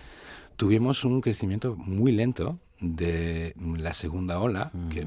[0.56, 5.06] tuvimos un crecimiento muy lento de la segunda ola, que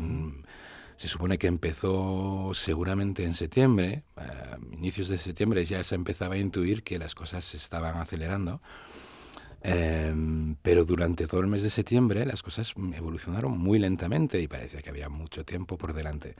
[0.96, 6.38] se supone que empezó seguramente en septiembre, a inicios de septiembre ya se empezaba a
[6.38, 8.60] intuir que las cosas se estaban acelerando.
[9.62, 14.80] Em, pero durante todo el mes de septiembre las cosas evolucionaron muy lentamente y parecía
[14.80, 16.36] que había mucho tiempo por delante.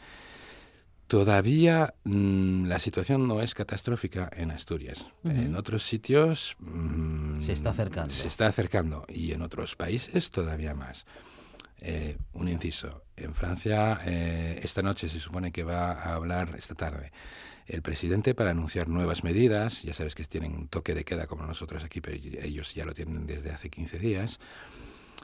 [1.06, 5.10] Todavía mm, la situación no es catastrófica en Asturias.
[5.24, 8.10] En otros sitios mm, se está acercando.
[8.10, 11.04] Se está acercando y en otros países todavía más.
[11.80, 13.02] Eh, un inciso.
[13.16, 17.10] En Francia, eh, esta noche se supone que va a hablar, esta tarde,
[17.66, 19.82] el presidente para anunciar nuevas medidas.
[19.82, 22.94] Ya sabes que tienen un toque de queda como nosotros aquí, pero ellos ya lo
[22.94, 24.40] tienen desde hace 15 días.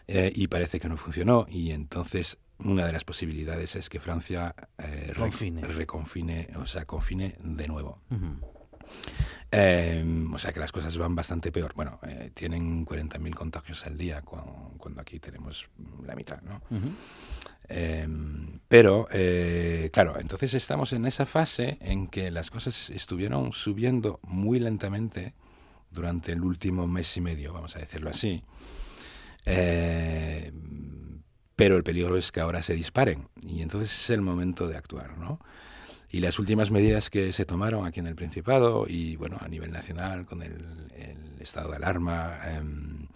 [0.08, 1.46] Eh, y parece que no funcionó.
[1.48, 4.54] Y entonces una de las posibilidades es que Francia
[5.62, 8.00] reconfine, o sea, confine de nuevo.
[9.50, 11.72] Em, o sea que las cosas van bastante peor.
[11.74, 15.68] Bueno, eh, tienen 40.000 contagios al día cuando, aquí tenemos
[16.04, 16.60] la mitad, ¿no?
[18.68, 24.58] Pero, eh, claro, entonces estamos en esa fase en que las cosas estuvieron subiendo muy
[24.58, 25.34] lentamente
[25.90, 28.42] durante el último mes y medio, vamos a decirlo así.
[29.44, 31.22] Em,
[31.54, 35.16] pero el peligro es que ahora se disparen y entonces es el momento de actuar,
[35.16, 35.40] ¿no?
[36.16, 39.70] Y las últimas medidas que se tomaron aquí en el Principado y bueno a nivel
[39.70, 40.64] nacional con el,
[41.40, 43.08] estado de alarma, em,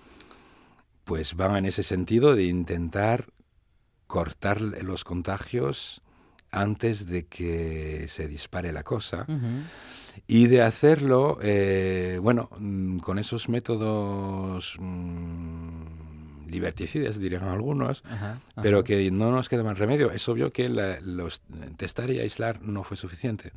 [1.04, 3.24] pues van en ese sentido de intentar
[4.06, 6.02] cortar los contagios
[6.50, 9.24] antes de que se dispare la cosa
[10.26, 15.99] y de hacerlo, eh, bueno, mm, con esos métodos mm,
[16.50, 18.02] liberticidas, dirían algunos,
[18.62, 20.10] pero que no nos queda más remedio.
[20.10, 21.42] Es obvio que los
[21.76, 23.52] testar y aislar no fue suficiente.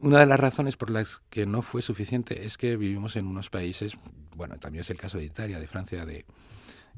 [0.00, 3.50] Una de las razones por las que no fue suficiente es que vivimos en unos
[3.50, 3.96] países,
[4.36, 6.24] bueno, también es el caso de Italia, de Francia, de,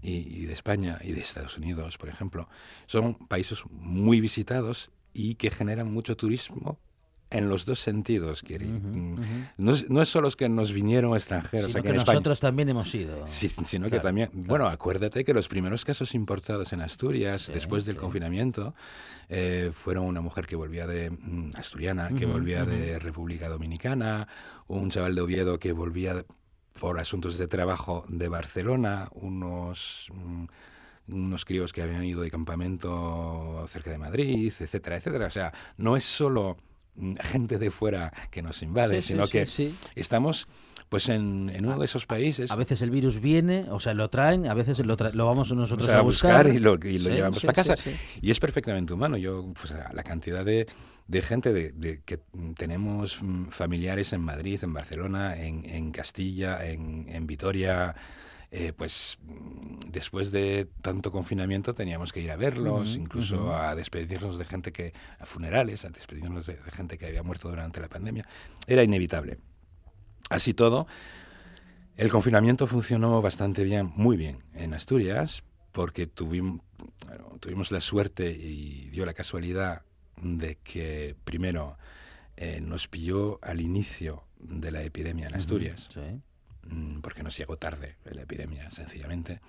[0.02, 2.48] y, de España y de Estados Unidos, por ejemplo,
[2.86, 6.78] son países muy visitados y que generan mucho turismo
[7.30, 8.66] en los dos sentidos, Kiri.
[8.66, 11.70] Mm, no, es, no, es, solo los que nos vinieron extranjeros.
[11.70, 13.26] Sino que nosotros también hemos ido.
[13.26, 17.96] Sí, sino que también, bueno, acuérdate que los primeros casos importados en Asturias, después del
[17.96, 18.74] confinamiento,
[19.28, 24.26] eh, fueron una mujer que volvía de mm, asturiana, que volvía de República Dominicana,
[24.66, 26.24] un chaval de Oviedo que volvía
[26.80, 30.08] por asuntos de trabajo de Barcelona, unos...
[30.12, 30.46] Mm,
[31.12, 35.26] unos críos que habían ido de campamento cerca de Madrid, etcétera, etcétera.
[35.26, 36.56] O sea, no es solo
[37.22, 39.46] gente de fuera que nos invade, sino que
[39.94, 40.48] estamos
[40.88, 42.50] pues en, uno de esos países.
[42.50, 45.88] A veces el virus viene, o sea, lo traen, a veces lo, lo vamos nosotros
[45.88, 47.74] a, buscar, y lo, llevamos para casa.
[48.20, 49.16] Y es perfectamente humano.
[49.16, 50.66] Yo, pues la cantidad de,
[51.10, 52.20] de gente de, que
[52.56, 57.96] tenemos mm, familiares en Madrid, en Barcelona, en, en Castilla, en, en Vitoria,
[58.52, 64.38] eh, pues mm, después de tanto confinamiento teníamos que ir a verlos, incluso a despedirnos
[64.38, 68.26] de gente que, a funerales, a despedirnos de, gente que había muerto durante la pandemia.
[68.66, 69.38] Era inevitable.
[70.30, 70.86] Así todo,
[71.96, 76.62] el confinamiento funcionó bastante bien, muy bien, en Asturias, porque tuvimos,
[77.38, 79.82] tuvimos la suerte y dio la casualidad
[80.20, 81.78] de que primero
[82.36, 85.88] eh, nos pilló al inicio de la epidemia en Asturias.
[85.94, 86.29] Mm,
[87.02, 89.40] porque nos llegó tarde la epidemia, sencillamente.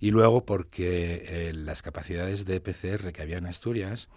[0.00, 4.08] Y luego porque eh, las capacidades de PCR que había en Asturias,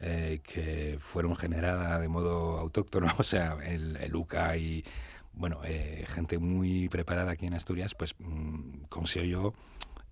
[0.00, 4.84] eh, que fueron generadas de modo autóctono, o sea, el, el UCA y
[5.32, 9.54] bueno, eh, gente muy preparada aquí en Asturias, pues mm, consiguió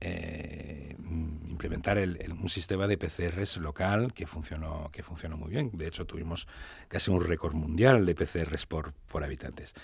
[0.01, 5.71] mm, implementar un sistema de PCRs local que funcionó, que funcionó muy bien.
[5.73, 6.47] De hecho, tuvimos
[6.89, 9.75] casi un récord mundial de PCRs por, por habitantes.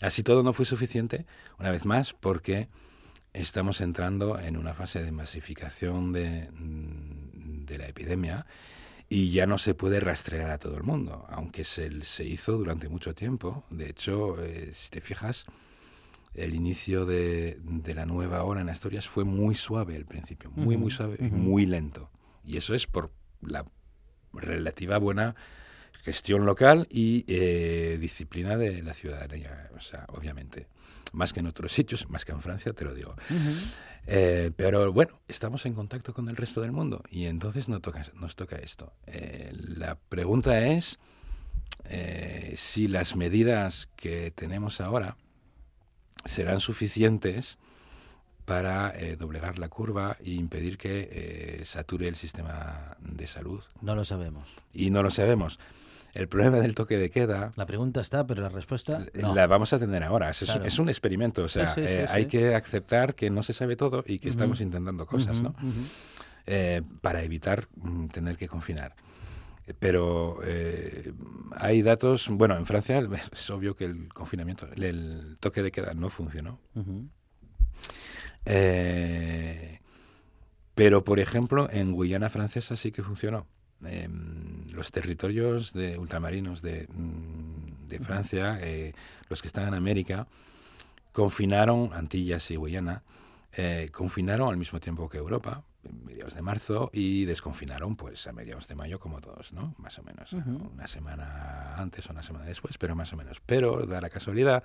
[0.00, 1.26] Así todo no fue suficiente,
[1.58, 2.68] una vez más, porque
[3.32, 8.46] estamos entrando en una fase de masificación de, mm, de la epidemia
[9.08, 12.88] y ya no se puede rastrear a todo el mundo, aunque se, se hizo durante
[12.88, 13.64] mucho tiempo.
[13.68, 15.46] De hecho, eh, si te fijas,
[16.34, 20.76] el inicio de, de, la nueva ola en Asturias fue muy suave al principio, muy,
[20.76, 22.10] muy suave y muy lento.
[22.44, 23.10] Y eso es por
[23.42, 23.64] la
[24.32, 25.34] relativa buena
[26.02, 30.66] gestión local y eh, disciplina de la ciudadanía, o sea, obviamente.
[31.12, 33.16] Más que en otros sitios, más que en Francia, te lo digo.
[34.06, 38.02] Eh, pero bueno, estamos en contacto con el resto del mundo y entonces nos toca,
[38.14, 38.92] nos toca esto.
[39.06, 40.98] Eh, la pregunta es
[42.54, 45.16] si las medidas que tenemos ahora
[46.24, 47.58] serán suficientes
[48.44, 53.62] para doblegar la curva e impedir que sature el sistema de salud.
[53.80, 54.48] No lo sabemos.
[54.72, 55.60] Y no lo sabemos.
[56.12, 57.52] El problema del toque de queda...
[57.56, 59.34] La pregunta está, pero la respuesta no.
[59.34, 60.30] La vamos a tener ahora.
[60.30, 61.44] Es, un experimento.
[61.44, 65.06] O sea, eh, hay que aceptar que no se sabe todo y que estamos intentando
[65.06, 65.54] cosas, ¿no?
[66.46, 68.94] Eh, para evitar mm, tener que confinar.
[69.78, 71.12] Pero eh,
[71.56, 72.28] hay datos...
[72.28, 72.98] Bueno, en Francia
[73.32, 76.58] es obvio que el confinamiento, el toque de queda no funcionó.
[80.74, 83.46] pero, por ejemplo, en Guyana Francesa sí que funcionó.
[83.84, 88.92] Em, los territorios de ultramarinos de, mm, de Francia, eh,
[89.28, 90.26] los que están en América,
[91.12, 93.02] confinaron, Antillas y Guyana,
[93.52, 95.64] eh, confinaron al mismo tiempo que Europa,
[96.04, 99.74] mediados de marzo y desconfinaron pues a mediados de mayo como todos, ¿no?
[99.78, 103.40] Más o menos, una semana antes o una semana después, pero más o menos.
[103.44, 104.62] Pero da la casualidad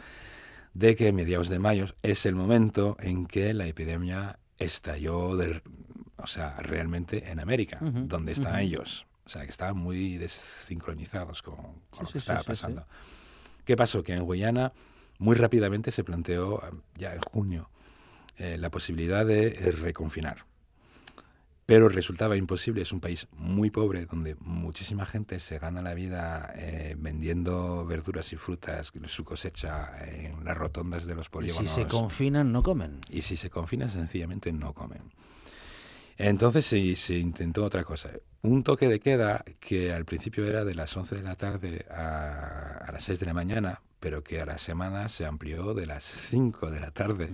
[0.73, 5.61] de que mediados de mayo es el momento en que la epidemia estalló, del,
[6.17, 9.07] o sea, realmente en América, donde están ellos.
[9.25, 11.57] O sea, que estaban muy desincronizados con,
[11.99, 12.85] lo que estaba pasando.
[13.63, 14.03] ¿Qué pasó?
[14.03, 14.71] Que en Guyana
[15.17, 16.61] muy rápidamente se planteó,
[16.95, 17.69] ya en junio,
[18.37, 20.45] eh, la posibilidad de eh, reconfinar.
[21.65, 26.53] Pero resultaba imposible, es un país muy pobre donde muchísima gente se gana la vida
[26.55, 31.63] eh, vendiendo verduras y frutas, su cosecha en las rotondas de los polígonos.
[31.63, 32.99] Y si se confinan, no comen.
[33.09, 35.11] Y si se confinan, sencillamente no comen.
[36.17, 38.11] Entonces se, se intentó otra cosa.
[38.43, 42.85] Un toque de queda que al principio era de las 11 de la tarde a,
[42.85, 46.03] a las 6 de la mañana, pero que a la semana se amplió de las
[46.03, 47.31] 5 de la tarde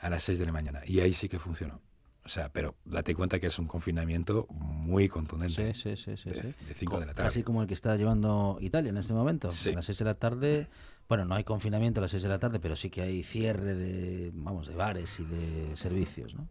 [0.00, 0.80] a las 6 de la mañana.
[0.84, 1.80] Y ahí sí que funcionó.
[2.24, 5.74] O sea, pero date cuenta que es un confinamiento muy contundente.
[5.74, 6.30] Sí, sí, sí.
[6.30, 7.28] de, 5 de la tarde.
[7.28, 9.52] Casi como el que está llevando Italia en este momento.
[9.52, 9.70] Sí.
[9.70, 10.68] A las 6 de la tarde,
[11.06, 13.74] bueno, no hay confinamiento a las 6 de la tarde, pero sí que hay cierre
[13.74, 16.48] de, vamos, de bares y de servicios, ¿no?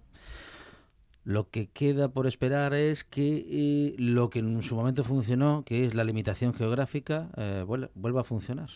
[1.25, 5.85] Lo que queda por esperar es que eh, lo que en su momento funcionó, que
[5.85, 8.69] es la limitación geográfica, eh, vuelva a funcionar.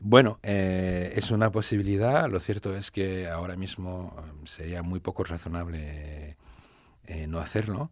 [0.00, 2.28] Bueno, eh, es una posibilidad.
[2.28, 6.36] Lo cierto es que ahora mismo sería muy poco razonable
[7.28, 7.90] no hacerlo.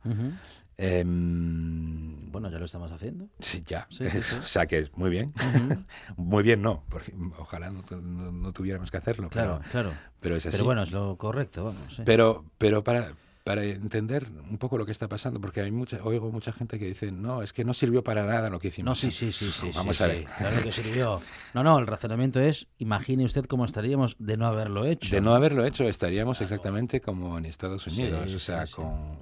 [0.83, 3.29] Em, bueno, ya lo estamos haciendo.
[3.39, 3.87] Sí, ya.
[4.43, 5.31] o sea que muy bien.
[6.17, 9.29] muy bien no, porque ojalá no, tuviéramos que hacerlo.
[9.29, 9.93] Claro, pero, claro.
[10.21, 10.55] Pero es así.
[10.57, 12.01] Pero bueno, es lo correcto, vamos.
[12.07, 13.13] Pero, pero para
[13.51, 16.87] para entender un poco lo que está pasando, porque hay mucha, oigo mucha gente que
[16.87, 18.87] dice, no, es que no sirvió para nada lo que hicimos.
[18.87, 19.73] No, sí, sí, sí, sí.
[19.75, 20.25] Vamos a ver.
[20.25, 21.21] claro que sirvió.
[21.53, 25.13] No, no, el razonamiento es, imagine usted cómo estaríamos de no haberlo hecho.
[25.13, 29.19] De no haberlo hecho, estaríamos exactamente como en Estados Unidos, o sea, con...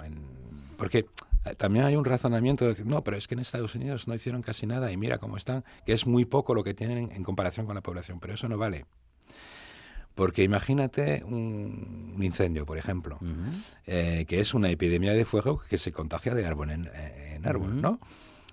[0.76, 1.06] porque
[1.46, 4.14] eh, también hay un razonamiento de decir, no, pero es que en Estados Unidos no
[4.14, 7.22] hicieron casi nada y mira cómo están, que es muy poco lo que tienen en
[7.22, 8.84] comparación con la población, pero eso no vale.
[10.18, 13.20] Porque imagínate un, incendio, por ejemplo,
[13.86, 18.00] eh, que es una epidemia de fuego que se contagia de árbol en, árbol, ¿no?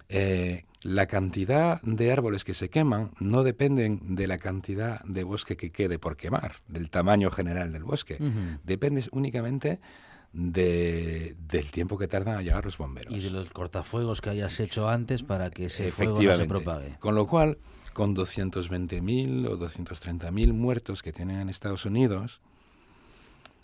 [0.07, 5.57] Eh, la cantidad de árboles que se queman no dependen de la cantidad de bosque
[5.57, 8.19] que quede por quemar, del tamaño general del bosque.
[8.63, 9.79] Depende únicamente
[10.33, 13.11] de, del tiempo que tardan a llegar los bomberos.
[13.11, 16.97] Y de los cortafuegos que hayas hecho antes para que ese fuego no se propague.
[16.99, 17.57] Con lo cual,
[17.95, 22.41] con 220.000 o 230.000 muertos que tienen en Estados Unidos,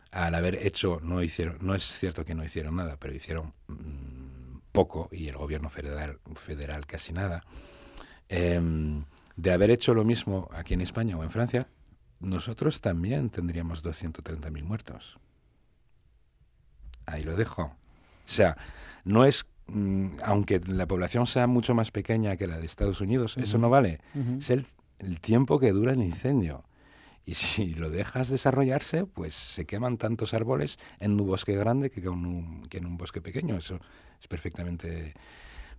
[0.10, 4.60] al haber hecho, no hicieron, no es cierto que no hicieron nada, pero hicieron mm,
[4.72, 7.44] poco y el gobierno federal, federal casi nada,
[8.30, 9.04] em,
[9.36, 11.68] de haber hecho lo mismo aquí en España o en Francia,
[12.22, 15.20] nosotros también tendríamos 230.000 muertos.
[17.06, 17.64] Ahí lo dejo.
[17.64, 17.74] O
[18.28, 18.56] sea,
[19.04, 19.46] no es
[20.24, 24.00] aunque la población sea mucho más pequeña que la de Estados Unidos, eso no vale.
[24.38, 24.66] Es el,
[25.22, 26.64] tiempo que dura el incendio.
[27.26, 32.02] Y si lo dejas desarrollarse, pues se queman tantos árboles en un bosque grande que,
[32.02, 33.58] en un, que en un bosque pequeño.
[33.58, 33.80] Eso
[34.20, 35.14] es perfectamente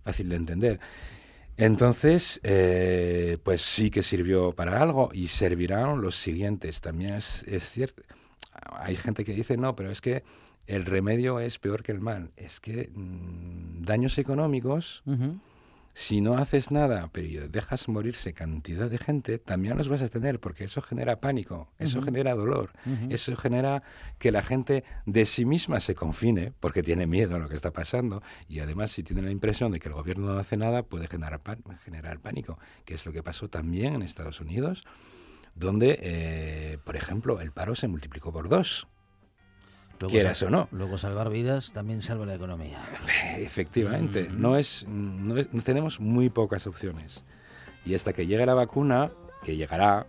[0.03, 0.79] fácil de entender.
[1.57, 6.81] Entonces, eh, pues sí que sirvió para algo y servirán los siguientes.
[6.81, 8.01] También es, es cierto,
[8.71, 10.23] hay gente que dice, no, pero es que
[10.67, 12.31] el remedio es peor que el mal.
[12.37, 15.03] Es que mm, daños económicos,
[15.93, 20.39] si no haces nada, pero dejas morirse cantidad de gente, también los vas a tener,
[20.39, 22.71] porque eso genera pánico, eso genera dolor,
[23.09, 23.83] eso genera
[24.17, 27.71] que la gente de sí misma se confine, porque tiene miedo a lo que está
[27.71, 31.07] pasando, y además si tiene la impresión de que el gobierno no hace nada, puede
[31.07, 31.39] generar,
[31.85, 34.83] generar pánico, que es lo que pasó también en Estados Unidos,
[35.53, 38.87] donde, eh, por ejemplo, el paro se multiplicó por dos.
[40.03, 40.67] Luego quieras o no.
[40.71, 42.77] Luego salvar vidas también salva la economía.
[43.37, 44.41] Efectivamente, mm.
[44.41, 47.23] no, es, no, tenemos muy pocas opciones.
[47.85, 49.11] Y hasta que llegue la vacuna,
[49.45, 50.05] que llegará,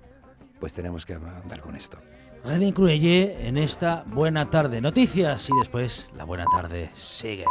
[0.59, 1.97] pues tenemos que andar con esto.
[2.45, 4.81] René Cruelle en esta buena tarde.
[4.81, 7.45] Noticias y después la buena tarde sigue.